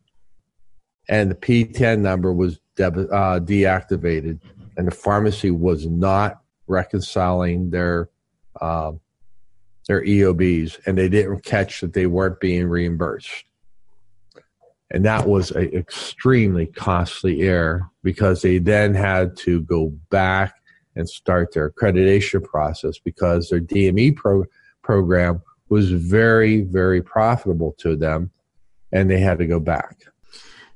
and 1.09 1.31
the 1.31 1.35
PTAN 1.35 2.01
number 2.01 2.33
was 2.33 2.61
de- 2.77 2.87
uh, 2.87 3.41
deactivated, 3.41 4.41
and 4.77 4.87
the 4.87 4.95
pharmacy 4.95 5.51
was 5.51 5.87
not 5.87 6.41
reconciling 6.67 7.71
their 7.71 8.09
uh, 8.61 8.93
their 9.89 10.03
EOBs, 10.03 10.79
and 10.87 10.97
they 10.97 11.09
didn't 11.09 11.45
catch 11.45 11.81
that 11.81 11.93
they 11.93 12.07
weren't 12.07 12.41
being 12.41 12.67
reimbursed. 12.67 13.45
And 14.91 15.05
that 15.05 15.27
was 15.27 15.51
an 15.51 15.75
extremely 15.75 16.67
costly 16.67 17.43
error 17.43 17.91
because 18.03 18.43
they 18.43 18.59
then 18.59 18.95
had 18.95 19.37
to 19.39 19.61
go 19.63 19.89
back 20.11 20.55
and 20.95 21.09
start 21.09 21.53
their 21.53 21.71
accreditation 21.71 22.43
process 22.43 22.99
because 22.99 23.49
their 23.49 23.61
DME 23.61 24.17
pro- 24.17 24.45
program 24.83 25.43
was 25.69 25.91
very, 25.91 26.61
very 26.61 27.03
profitable 27.03 27.75
to 27.79 27.97
them, 27.97 28.31
and 28.93 29.11
they 29.11 29.19
had 29.19 29.39
to 29.39 29.47
go 29.47 29.59
back. 29.59 29.99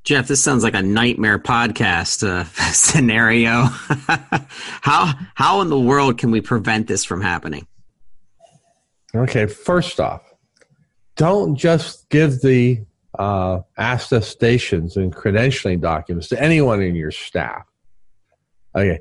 Jeff, 0.08 0.26
this 0.26 0.42
sounds 0.42 0.64
like 0.64 0.72
a 0.72 0.80
nightmare 0.80 1.38
podcast 1.38 2.26
uh, 2.26 2.44
scenario. 2.72 3.64
how 4.80 5.12
how 5.34 5.60
in 5.60 5.68
the 5.68 5.78
world 5.78 6.16
can 6.16 6.30
we 6.30 6.40
prevent 6.40 6.86
this 6.86 7.04
from 7.04 7.20
happening? 7.20 7.66
Okay, 9.14 9.44
first 9.44 10.00
off, 10.00 10.22
don't 11.16 11.56
just 11.56 12.08
give 12.08 12.40
the 12.40 12.86
uh, 13.18 13.60
attestations 13.76 14.96
and 14.96 15.14
credentialing 15.14 15.82
documents 15.82 16.28
to 16.28 16.42
anyone 16.42 16.80
in 16.80 16.94
your 16.94 17.10
staff. 17.10 17.66
Okay, 18.74 19.00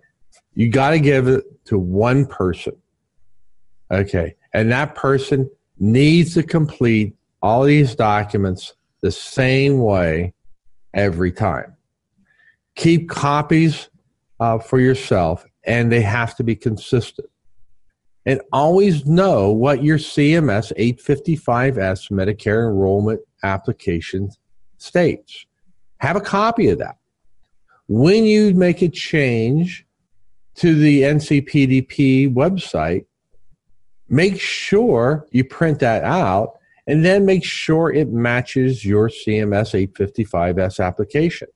you 0.56 0.68
got 0.68 0.90
to 0.90 1.00
give 1.00 1.30
it 1.30 1.46
to 1.68 1.80
one 1.80 2.26
person. 2.26 2.76
Okay, 3.90 4.36
and 4.52 4.70
that 4.74 4.96
person 4.96 5.50
needs 5.80 6.34
to 6.34 6.44
complete 6.44 7.16
all 7.42 7.64
these 7.64 7.96
documents 7.96 8.74
the 9.00 9.12
same 9.12 9.80
way 9.80 10.34
every 10.98 11.32
time. 11.32 11.76
Keep 12.76 13.10
copies 13.10 13.90
uh, 14.42 14.60
for 14.60 14.80
yourself, 14.80 15.46
and 15.66 15.92
they 15.92 16.02
have 16.02 16.36
to 16.36 16.44
be 16.44 16.56
consistent. 16.56 17.30
And 18.26 18.42
always 18.52 19.06
know 19.06 19.52
what 19.52 19.84
your 19.84 19.98
CMS 19.98 20.74
855S 20.78 22.12
Medicare 22.12 22.68
enrollment 22.68 23.22
application 23.44 24.30
states. 24.80 25.46
Have 26.00 26.18
a 26.18 26.22
copy 26.22 26.68
of 26.68 26.80
that. 26.80 26.98
When 27.88 28.26
you 28.26 28.54
make 28.54 28.82
a 28.82 28.90
change 28.90 29.86
to 30.56 30.76
the 30.76 31.04
NCPDP 31.04 32.34
website, 32.34 33.06
make 34.10 34.42
sure 34.42 35.26
you 35.32 35.46
print 35.46 35.80
that 35.80 36.04
out 36.04 36.58
and 36.88 37.04
then 37.04 37.26
make 37.26 37.44
sure 37.44 37.92
it 37.92 38.10
matches 38.10 38.86
your 38.86 39.10
CMS 39.10 39.90
855S 39.94 40.84
application. 40.84 41.50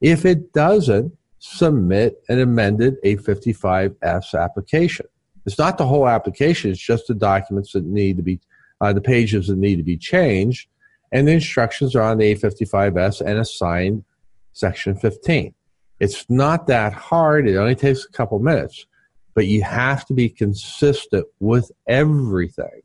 If 0.00 0.24
it 0.24 0.52
doesn't, 0.52 1.16
submit 1.38 2.22
an 2.28 2.40
amended 2.40 2.96
855S 3.04 4.34
application. 4.40 5.06
It's 5.46 5.58
not 5.58 5.78
the 5.78 5.86
whole 5.86 6.08
application, 6.08 6.70
it's 6.70 6.80
just 6.80 7.08
the 7.08 7.14
documents 7.14 7.72
that 7.72 7.84
need 7.84 8.16
to 8.16 8.22
be, 8.22 8.40
uh, 8.80 8.92
the 8.92 9.00
pages 9.00 9.48
that 9.48 9.58
need 9.58 9.76
to 9.76 9.82
be 9.82 9.96
changed, 9.96 10.68
and 11.10 11.26
the 11.26 11.32
instructions 11.32 11.96
are 11.96 12.02
on 12.02 12.18
the 12.18 12.34
855S 12.34 13.20
and 13.20 13.38
assigned 13.38 14.04
section 14.52 14.94
15. 14.94 15.54
It's 15.98 16.28
not 16.28 16.66
that 16.68 16.92
hard, 16.92 17.48
it 17.48 17.56
only 17.56 17.74
takes 17.74 18.04
a 18.04 18.12
couple 18.12 18.38
minutes, 18.38 18.86
but 19.34 19.46
you 19.46 19.62
have 19.62 20.04
to 20.06 20.14
be 20.14 20.28
consistent 20.28 21.26
with 21.40 21.70
everything 21.88 22.82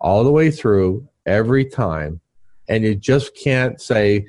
all 0.00 0.24
the 0.24 0.30
way 0.30 0.50
through 0.50 1.06
every 1.26 1.64
time. 1.64 2.20
And 2.68 2.84
you 2.84 2.94
just 2.94 3.36
can't 3.36 3.80
say, 3.80 4.26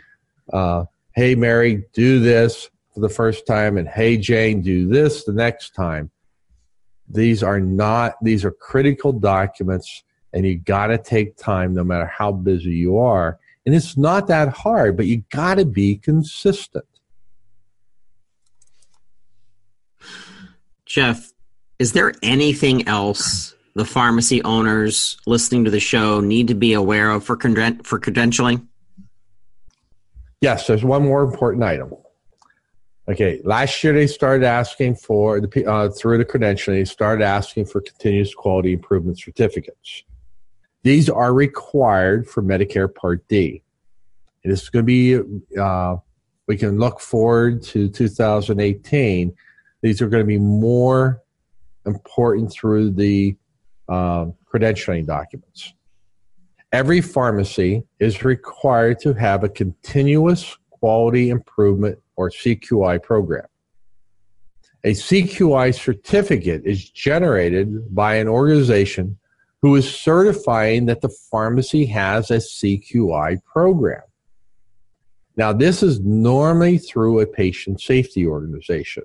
uh, 0.52 0.86
hey, 1.14 1.36
Mary, 1.36 1.86
do 1.94 2.20
this 2.20 2.70
for 2.94 3.00
the 3.00 3.10
first 3.10 3.46
time, 3.46 3.78
and 3.78 3.88
hey, 3.88 4.18
Jane, 4.18 4.62
do 4.62 4.88
this 4.88 5.24
the 5.26 5.34
next 5.34 5.76
time. 5.76 6.12
These 7.08 7.44
are 7.44 7.60
not, 7.60 8.16
these 8.22 8.46
are 8.46 8.52
critical 8.52 9.12
documents, 9.12 10.04
and 10.34 10.46
you 10.46 10.56
got 10.56 10.88
to 10.88 10.98
take 10.98 11.38
time 11.38 11.74
no 11.74 11.84
matter 11.84 12.06
how 12.06 12.32
busy 12.32 12.72
you 12.72 12.98
are. 12.98 13.40
And 13.66 13.74
it's 13.74 13.98
not 13.98 14.28
that 14.28 14.50
hard, 14.50 14.96
but 14.98 15.08
you 15.08 15.24
got 15.32 15.56
to 15.56 15.66
be 15.66 15.98
consistent. 15.98 16.86
Jeff, 20.86 21.34
is 21.80 21.94
there 21.94 22.14
anything 22.22 22.88
else 22.88 23.55
the 23.76 23.86
pharmacy 23.86 24.42
owners 24.44 25.18
listening 25.26 25.66
to 25.66 25.72
the 25.72 25.80
show 25.80 26.22
need 26.22 26.48
to 26.48 26.56
be 26.56 26.74
aware 26.74 27.12
of 27.12 27.24
for, 27.24 27.36
for 27.36 28.00
credentialing? 28.00 28.66
Yes, 30.42 30.68
there's 30.68 30.84
one 30.84 31.04
more 31.04 31.24
important 31.24 31.64
item. 31.64 31.94
Okay, 33.08 33.42
last 33.44 33.84
year 33.84 33.94
they 33.94 34.08
started 34.08 34.46
asking 34.46 34.96
for 34.96 35.40
the 35.40 35.66
uh, 35.66 35.90
through 35.90 36.18
the 36.18 36.26
credentialing, 36.26 36.78
they 36.78 36.86
started 36.86 37.24
asking 37.24 37.66
for 37.66 37.82
continuous 37.82 38.34
quality 38.34 38.74
improvement 38.74 39.20
certificates. 39.20 40.04
These 40.82 41.10
are 41.10 41.34
required 41.34 42.28
for 42.28 42.42
Medicare 42.42 42.94
Part 42.94 43.28
D. 43.28 43.62
It 44.44 44.52
is 44.52 44.70
going 44.70 44.86
to 44.86 44.88
be. 44.88 45.60
Uh, 45.60 45.98
we 46.48 46.58
can 46.58 46.78
look 46.80 47.00
forward 47.00 47.64
to 47.64 47.90
2018. 47.90 49.36
These 49.82 50.02
are 50.02 50.08
going 50.08 50.22
to 50.22 50.28
be 50.28 50.40
more 50.40 51.22
important 51.86 52.52
through 52.52 52.92
the 52.92 53.36
uh, 53.90 54.26
credentialing 54.52 55.06
documents. 55.06 55.74
Every 56.72 57.02
pharmacy 57.02 57.84
is 58.00 58.24
required 58.24 59.00
to 59.00 59.14
have 59.14 59.44
a 59.44 59.50
continuous 59.50 60.58
quality 60.70 61.30
improvement 61.30 62.00
or 62.16 62.30
CQI 62.30 63.02
program. 63.02 63.46
A 64.84 64.92
CQI 64.92 65.74
certificate 65.74 66.62
is 66.66 66.90
generated 66.90 67.94
by 67.96 68.16
an 68.16 68.28
organization 68.28 69.18
who 69.62 69.76
is 69.76 69.92
certifying 69.92 70.86
that 70.86 71.02
the 71.02 71.10
pharmacy 71.10 71.86
has 71.88 72.30
a 72.30 72.38
CQI 72.38 73.44
program. 73.46 74.04
Now, 75.38 75.52
this 75.54 75.82
is 75.82 76.00
normally 76.02 76.78
through 76.78 77.20
a 77.20 77.26
patient 77.26 77.82
safety 77.82 78.28
organization. 78.28 79.04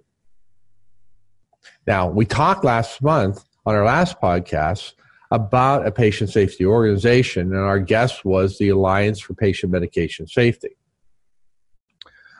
Now, 1.86 2.08
we 2.08 2.24
talked 2.24 2.64
last 2.64 3.02
month 3.02 3.44
on 3.70 3.76
our 3.76 3.84
last 3.84 4.20
podcast 4.20 4.94
about 5.30 5.86
a 5.86 5.92
patient 5.92 6.28
safety 6.28 6.66
organization, 6.66 7.54
and 7.54 7.60
our 7.60 7.78
guest 7.78 8.24
was 8.24 8.58
the 8.58 8.68
Alliance 8.68 9.20
for 9.20 9.34
Patient 9.34 9.70
Medication 9.70 10.26
Safety. 10.26 10.70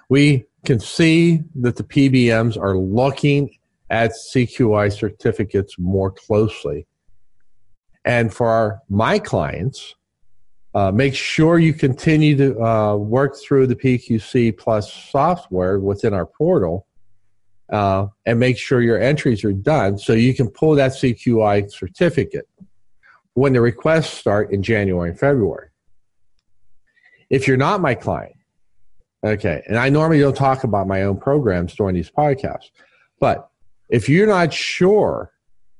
We 0.09 0.47
can 0.65 0.81
see 0.81 1.43
that 1.55 1.77
the 1.77 1.85
PBMs 1.85 2.61
are 2.61 2.77
looking 2.77 3.57
at 3.91 4.11
CQI 4.11 4.93
certificates 4.93 5.79
more 5.79 6.11
closely. 6.11 6.89
And 8.05 8.35
for 8.35 8.49
our, 8.49 8.81
my 8.89 9.21
clients, 9.21 9.95
uh, 10.75 10.91
make 10.91 11.15
sure 11.15 11.61
you 11.61 11.75
continue 11.75 12.37
to 12.39 12.61
uh, 12.61 12.97
work 12.97 13.37
through 13.37 13.69
the 13.69 13.77
PQC 13.77 14.59
Plus 14.59 14.93
software 14.93 15.79
within 15.79 16.13
our 16.13 16.27
portal 16.27 16.89
uh, 17.71 18.07
and 18.27 18.41
make 18.41 18.59
sure 18.59 18.81
your 18.81 19.01
entries 19.01 19.45
are 19.45 19.53
done 19.53 19.99
so 19.99 20.13
you 20.13 20.35
can 20.35 20.49
pull 20.49 20.75
that 20.75 20.93
CQI 20.93 21.71
certificate 21.71 22.49
when 23.35 23.53
the 23.53 23.61
requests 23.61 24.13
start 24.13 24.53
in 24.53 24.63
January 24.63 25.11
and 25.11 25.19
February. 25.19 25.69
If 27.29 27.47
you're 27.47 27.57
not 27.57 27.81
my 27.81 27.95
client, 27.95 28.35
okay, 29.25 29.63
and 29.69 29.79
I 29.79 29.89
normally 29.89 30.21
don't 30.21 30.37
talk 30.37 30.65
about 30.65 30.89
my 30.89 31.03
own 31.03 31.19
programs 31.19 31.75
during 31.75 31.95
these 31.95 32.11
podcasts, 32.11 32.71
but 33.21 33.51
if 33.89 34.09
you're 34.09 34.27
not 34.27 34.53
sure 34.53 35.33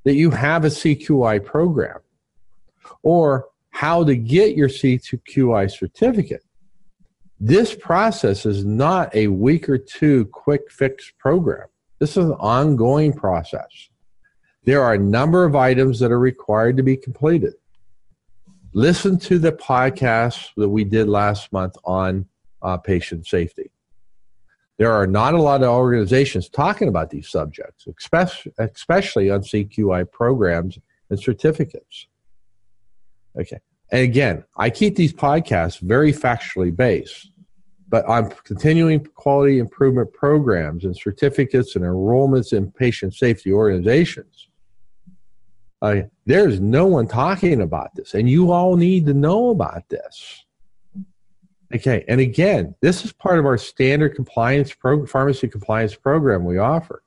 that 0.05 0.15
you 0.15 0.31
have 0.31 0.63
a 0.63 0.69
CQI 0.69 1.43
program 1.43 1.99
or 3.03 3.47
how 3.69 4.03
to 4.03 4.15
get 4.15 4.55
your 4.55 4.69
CQI 4.69 5.69
certificate, 5.71 6.43
this 7.39 7.73
process 7.73 8.45
is 8.45 8.63
not 8.63 9.13
a 9.15 9.27
week 9.27 9.67
or 9.67 9.77
two 9.77 10.25
quick 10.25 10.71
fix 10.71 11.11
program. 11.17 11.67
This 12.01 12.17
is 12.17 12.25
an 12.25 12.31
ongoing 12.39 13.13
process. 13.13 13.89
There 14.63 14.81
are 14.81 14.95
a 14.95 14.97
number 14.97 15.45
of 15.45 15.55
items 15.55 15.99
that 15.99 16.11
are 16.11 16.17
required 16.17 16.75
to 16.77 16.83
be 16.83 16.97
completed. 16.97 17.53
Listen 18.73 19.19
to 19.19 19.37
the 19.37 19.51
podcast 19.51 20.49
that 20.57 20.67
we 20.67 20.83
did 20.83 21.07
last 21.07 21.53
month 21.53 21.77
on 21.83 22.25
uh, 22.63 22.77
patient 22.77 23.27
safety. 23.27 23.69
There 24.79 24.91
are 24.91 25.05
not 25.05 25.35
a 25.35 25.41
lot 25.41 25.61
of 25.61 25.69
organizations 25.69 26.49
talking 26.49 26.87
about 26.87 27.11
these 27.11 27.29
subjects, 27.29 27.85
especially 28.57 29.29
on 29.29 29.41
CQI 29.41 30.11
programs 30.11 30.79
and 31.11 31.19
certificates. 31.19 32.07
Okay. 33.39 33.59
And 33.91 34.01
again, 34.01 34.43
I 34.57 34.71
keep 34.71 34.95
these 34.95 35.13
podcasts 35.13 35.79
very 35.79 36.11
factually 36.11 36.75
based 36.75 37.30
but 37.91 38.05
on 38.05 38.31
continuing 38.45 39.05
quality 39.05 39.59
improvement 39.59 40.11
programs 40.13 40.85
and 40.85 40.95
certificates 40.95 41.75
and 41.75 41.83
enrollments 41.83 42.53
in 42.53 42.71
patient 42.71 43.13
safety 43.13 43.51
organizations. 43.51 44.47
Uh, 45.81 46.03
there's 46.25 46.61
no 46.61 46.85
one 46.85 47.05
talking 47.05 47.61
about 47.61 47.93
this, 47.93 48.13
and 48.13 48.29
you 48.29 48.51
all 48.51 48.77
need 48.77 49.05
to 49.05 49.13
know 49.13 49.49
about 49.49 49.87
this. 49.89 50.45
Okay, 51.75 52.05
and 52.07 52.21
again, 52.21 52.73
this 52.81 53.03
is 53.03 53.11
part 53.11 53.39
of 53.39 53.45
our 53.45 53.57
standard 53.57 54.15
compliance 54.15 54.73
pro- 54.73 55.05
pharmacy 55.05 55.49
compliance 55.49 55.93
program 55.93 56.45
we 56.45 56.57
offer. 56.57 57.03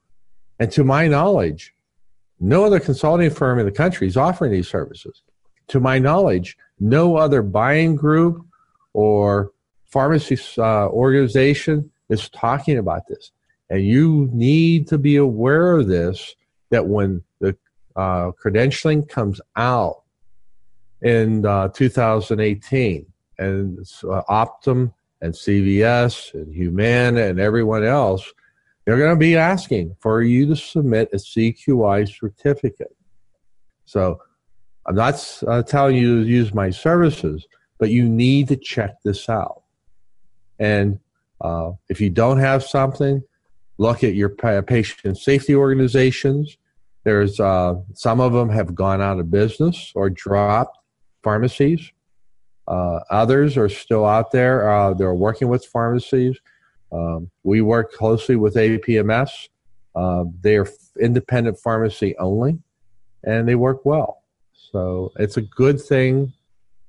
And 0.60 0.70
to 0.72 0.84
my 0.84 1.08
knowledge, 1.08 1.74
no 2.40 2.64
other 2.64 2.80
consulting 2.80 3.30
firm 3.30 3.58
in 3.58 3.64
the 3.64 3.72
country 3.72 4.06
is 4.06 4.18
offering 4.18 4.52
these 4.52 4.68
services. 4.68 5.22
To 5.68 5.80
my 5.80 5.98
knowledge, 5.98 6.58
no 6.78 7.16
other 7.16 7.40
buying 7.40 7.96
group 7.96 8.44
or 8.92 9.52
pharmacy 9.94 10.36
uh, 10.58 10.88
organization 10.88 11.88
is 12.08 12.28
talking 12.30 12.78
about 12.78 13.06
this. 13.08 13.30
And 13.70 13.82
you 13.84 14.28
need 14.32 14.88
to 14.88 14.98
be 14.98 15.16
aware 15.16 15.78
of 15.78 15.86
this 15.86 16.34
that 16.70 16.86
when 16.86 17.22
the 17.38 17.56
uh, 17.94 18.32
credentialing 18.32 19.08
comes 19.08 19.40
out 19.54 20.02
in 21.00 21.46
uh, 21.46 21.68
2018, 21.68 23.06
and 23.38 23.78
uh, 23.78 24.22
Optum 24.28 24.92
and 25.20 25.32
CVS 25.32 26.34
and 26.34 26.52
Humana 26.52 27.22
and 27.22 27.40
everyone 27.40 27.84
else, 27.84 28.32
they're 28.84 28.98
going 28.98 29.10
to 29.10 29.16
be 29.16 29.36
asking 29.36 29.96
for 30.00 30.22
you 30.22 30.46
to 30.46 30.56
submit 30.56 31.08
a 31.12 31.16
CQI 31.16 32.08
certificate. 32.08 32.94
So 33.86 34.20
I'm 34.86 34.94
not 34.94 35.42
uh, 35.46 35.62
telling 35.62 35.96
you 35.96 36.22
to 36.22 36.28
use 36.28 36.52
my 36.52 36.70
services, 36.70 37.46
but 37.78 37.90
you 37.90 38.08
need 38.08 38.48
to 38.48 38.56
check 38.56 38.96
this 39.04 39.28
out. 39.28 39.63
And 40.58 40.98
uh, 41.40 41.72
if 41.88 42.00
you 42.00 42.10
don't 42.10 42.38
have 42.38 42.62
something, 42.62 43.22
look 43.78 44.04
at 44.04 44.14
your 44.14 44.28
patient 44.28 45.18
safety 45.18 45.54
organizations. 45.54 46.56
There's 47.04 47.38
uh, 47.38 47.74
some 47.92 48.20
of 48.20 48.32
them 48.32 48.48
have 48.48 48.74
gone 48.74 49.02
out 49.02 49.18
of 49.18 49.30
business 49.30 49.92
or 49.94 50.10
dropped 50.10 50.78
pharmacies. 51.22 51.92
Uh, 52.66 53.00
others 53.10 53.58
are 53.58 53.68
still 53.68 54.06
out 54.06 54.30
there. 54.30 54.70
Uh, 54.70 54.94
they're 54.94 55.14
working 55.14 55.48
with 55.48 55.66
pharmacies. 55.66 56.38
Um, 56.92 57.30
we 57.42 57.60
work 57.60 57.92
closely 57.92 58.36
with 58.36 58.54
APMS. 58.54 59.48
Uh, 59.94 60.24
they 60.40 60.56
are 60.56 60.66
independent 61.00 61.58
pharmacy 61.58 62.16
only, 62.18 62.58
and 63.22 63.46
they 63.46 63.54
work 63.54 63.84
well. 63.84 64.22
So 64.72 65.12
it's 65.16 65.36
a 65.36 65.42
good 65.42 65.80
thing 65.80 66.32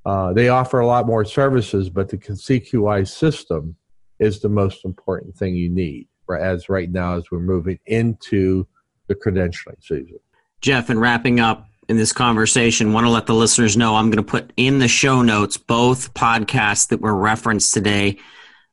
uh, 0.06 0.34
they 0.34 0.50
offer 0.50 0.80
a 0.80 0.86
lot 0.86 1.08
more 1.08 1.26
services, 1.26 1.90
but 1.90 2.10
the 2.10 2.18
CQI 2.18 3.08
system 3.08 3.76
is 4.20 4.40
the 4.40 4.50
most 4.50 4.86
important 4.86 5.36
thing 5.36 5.56
you 5.56 5.70
need 5.70 6.08
as 6.40 6.70
right 6.70 6.92
now 6.92 7.16
as 7.16 7.30
we're 7.32 7.40
moving 7.40 7.80
into 7.86 8.68
the 9.08 9.16
credentialing 9.16 9.82
season. 9.82 10.20
Jeff, 10.62 10.90
in 10.90 11.00
wrapping 11.00 11.40
up 11.40 11.68
in 11.88 11.98
this 11.98 12.14
conversation, 12.14 12.94
want 12.94 13.06
to 13.06 13.12
let 13.12 13.28
the 13.28 13.36
listeners 13.36 13.78
know 13.78 13.96
I'm 13.96 14.10
going 14.10 14.24
to 14.24 14.32
put 14.32 14.52
in 14.58 14.80
the 14.80 14.88
show 14.88 15.22
notes 15.22 15.58
both 15.58 16.14
podcasts 16.14 16.88
that 16.90 17.02
were 17.02 17.16
referenced 17.16 17.74
today. 17.74 18.18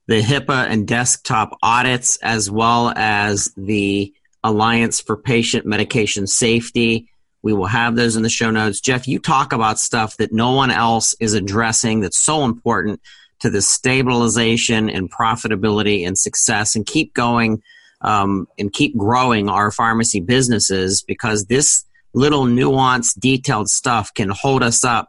the 0.08 0.20
HIPAA 0.20 0.66
and 0.68 0.88
desktop 0.88 1.56
audits, 1.62 2.16
as 2.22 2.50
well 2.50 2.92
as 2.96 3.52
the 3.56 4.12
Alliance 4.42 5.00
for 5.00 5.16
Patient 5.16 5.64
Medication 5.64 6.26
Safety. 6.26 7.08
We 7.42 7.52
will 7.52 7.66
have 7.66 7.96
those 7.96 8.16
in 8.16 8.22
the 8.22 8.28
show 8.28 8.50
notes. 8.50 8.80
Jeff, 8.80 9.08
you 9.08 9.18
talk 9.18 9.52
about 9.52 9.78
stuff 9.78 10.16
that 10.18 10.32
no 10.32 10.52
one 10.52 10.70
else 10.70 11.14
is 11.20 11.34
addressing 11.34 12.00
that's 12.00 12.18
so 12.18 12.44
important 12.44 13.00
to 13.40 13.50
the 13.50 13.62
stabilization 13.62 14.88
and 14.88 15.10
profitability 15.10 16.06
and 16.06 16.16
success 16.16 16.76
and 16.76 16.86
keep 16.86 17.12
going 17.14 17.62
um, 18.00 18.46
and 18.58 18.72
keep 18.72 18.96
growing 18.96 19.48
our 19.48 19.70
pharmacy 19.70 20.20
businesses 20.20 21.02
because 21.02 21.46
this 21.46 21.84
little 22.14 22.44
nuanced, 22.44 23.18
detailed 23.18 23.68
stuff 23.68 24.12
can 24.14 24.28
hold 24.30 24.62
us 24.62 24.84
up 24.84 25.08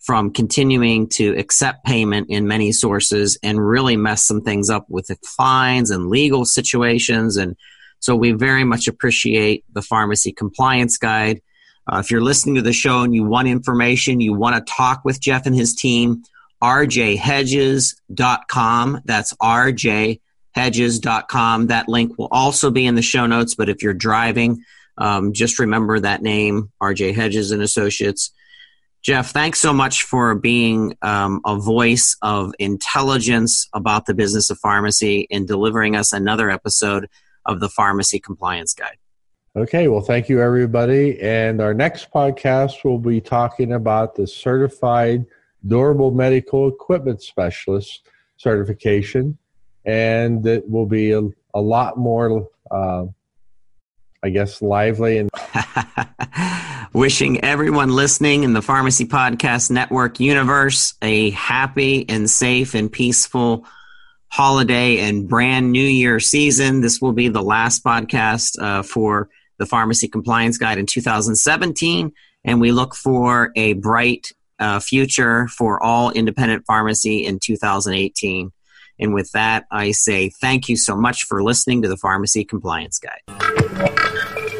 from 0.00 0.32
continuing 0.32 1.06
to 1.06 1.36
accept 1.38 1.84
payment 1.84 2.26
in 2.30 2.48
many 2.48 2.72
sources 2.72 3.38
and 3.42 3.66
really 3.66 3.96
mess 3.96 4.24
some 4.24 4.40
things 4.40 4.70
up 4.70 4.86
with 4.88 5.06
the 5.08 5.16
fines 5.24 5.90
and 5.90 6.08
legal 6.08 6.44
situations. 6.44 7.36
And 7.36 7.54
so 7.98 8.16
we 8.16 8.32
very 8.32 8.64
much 8.64 8.88
appreciate 8.88 9.64
the 9.72 9.82
pharmacy 9.82 10.32
compliance 10.32 10.96
guide. 10.96 11.42
Uh, 11.90 11.98
if 11.98 12.10
you're 12.10 12.20
listening 12.20 12.54
to 12.54 12.60
the 12.62 12.72
show 12.72 13.00
and 13.00 13.12
you 13.14 13.24
want 13.24 13.48
information, 13.48 14.20
you 14.20 14.32
want 14.32 14.54
to 14.54 14.62
talk 14.72 15.04
with 15.04 15.20
Jeff 15.20 15.44
and 15.46 15.56
his 15.56 15.74
team, 15.74 16.22
rjhedges.com. 16.62 19.02
That's 19.04 19.34
rjhedges.com. 19.34 21.66
That 21.66 21.88
link 21.88 22.16
will 22.16 22.28
also 22.30 22.70
be 22.70 22.86
in 22.86 22.94
the 22.94 23.02
show 23.02 23.26
notes, 23.26 23.56
but 23.56 23.68
if 23.68 23.82
you're 23.82 23.92
driving, 23.92 24.62
um, 24.98 25.32
just 25.32 25.58
remember 25.58 25.98
that 25.98 26.22
name, 26.22 26.70
RJ 26.80 27.12
Hedges 27.14 27.50
and 27.50 27.60
Associates. 27.62 28.30
Jeff, 29.02 29.32
thanks 29.32 29.58
so 29.58 29.72
much 29.72 30.04
for 30.04 30.34
being 30.34 30.94
um, 31.00 31.40
a 31.46 31.56
voice 31.56 32.18
of 32.20 32.52
intelligence 32.58 33.66
about 33.72 34.04
the 34.06 34.14
business 34.14 34.50
of 34.50 34.58
pharmacy 34.58 35.26
and 35.30 35.48
delivering 35.48 35.96
us 35.96 36.12
another 36.12 36.50
episode 36.50 37.08
of 37.46 37.60
the 37.60 37.70
Pharmacy 37.70 38.20
Compliance 38.20 38.74
Guide. 38.74 38.98
Okay, 39.56 39.88
well, 39.88 40.00
thank 40.00 40.28
you, 40.28 40.40
everybody. 40.40 41.20
And 41.20 41.60
our 41.60 41.74
next 41.74 42.12
podcast 42.12 42.84
will 42.84 43.00
be 43.00 43.20
talking 43.20 43.72
about 43.72 44.14
the 44.14 44.24
Certified 44.24 45.26
Durable 45.66 46.12
Medical 46.12 46.68
Equipment 46.68 47.20
Specialist 47.20 48.06
certification. 48.36 49.36
And 49.84 50.46
it 50.46 50.70
will 50.70 50.86
be 50.86 51.10
a, 51.10 51.22
a 51.52 51.60
lot 51.60 51.98
more, 51.98 52.48
uh, 52.70 53.06
I 54.22 54.30
guess, 54.30 54.62
lively 54.62 55.18
and. 55.18 55.30
Wishing 56.92 57.42
everyone 57.42 57.90
listening 57.90 58.44
in 58.44 58.52
the 58.52 58.62
Pharmacy 58.62 59.06
Podcast 59.06 59.70
Network 59.70 60.20
universe 60.20 60.94
a 61.02 61.30
happy 61.30 62.08
and 62.08 62.30
safe 62.30 62.74
and 62.74 62.90
peaceful 62.90 63.66
holiday 64.28 64.98
and 64.98 65.28
brand 65.28 65.72
new 65.72 65.84
year 65.84 66.20
season. 66.20 66.80
This 66.80 67.00
will 67.00 67.12
be 67.12 67.28
the 67.28 67.42
last 67.42 67.82
podcast 67.82 68.60
uh, 68.60 68.82
for 68.82 69.28
the 69.60 69.66
Pharmacy 69.66 70.08
Compliance 70.08 70.56
Guide 70.56 70.78
in 70.78 70.86
2017, 70.86 72.12
and 72.44 72.60
we 72.60 72.72
look 72.72 72.94
for 72.94 73.52
a 73.54 73.74
bright 73.74 74.32
uh, 74.58 74.80
future 74.80 75.48
for 75.48 75.80
all 75.82 76.10
independent 76.10 76.64
pharmacy 76.66 77.26
in 77.26 77.38
2018. 77.38 78.50
And 78.98 79.14
with 79.14 79.30
that, 79.32 79.66
I 79.70 79.92
say 79.92 80.30
thank 80.40 80.68
you 80.70 80.76
so 80.76 80.96
much 80.96 81.24
for 81.24 81.42
listening 81.42 81.82
to 81.82 81.88
the 81.88 81.98
Pharmacy 81.98 82.42
Compliance 82.44 82.98
Guide. 82.98 84.59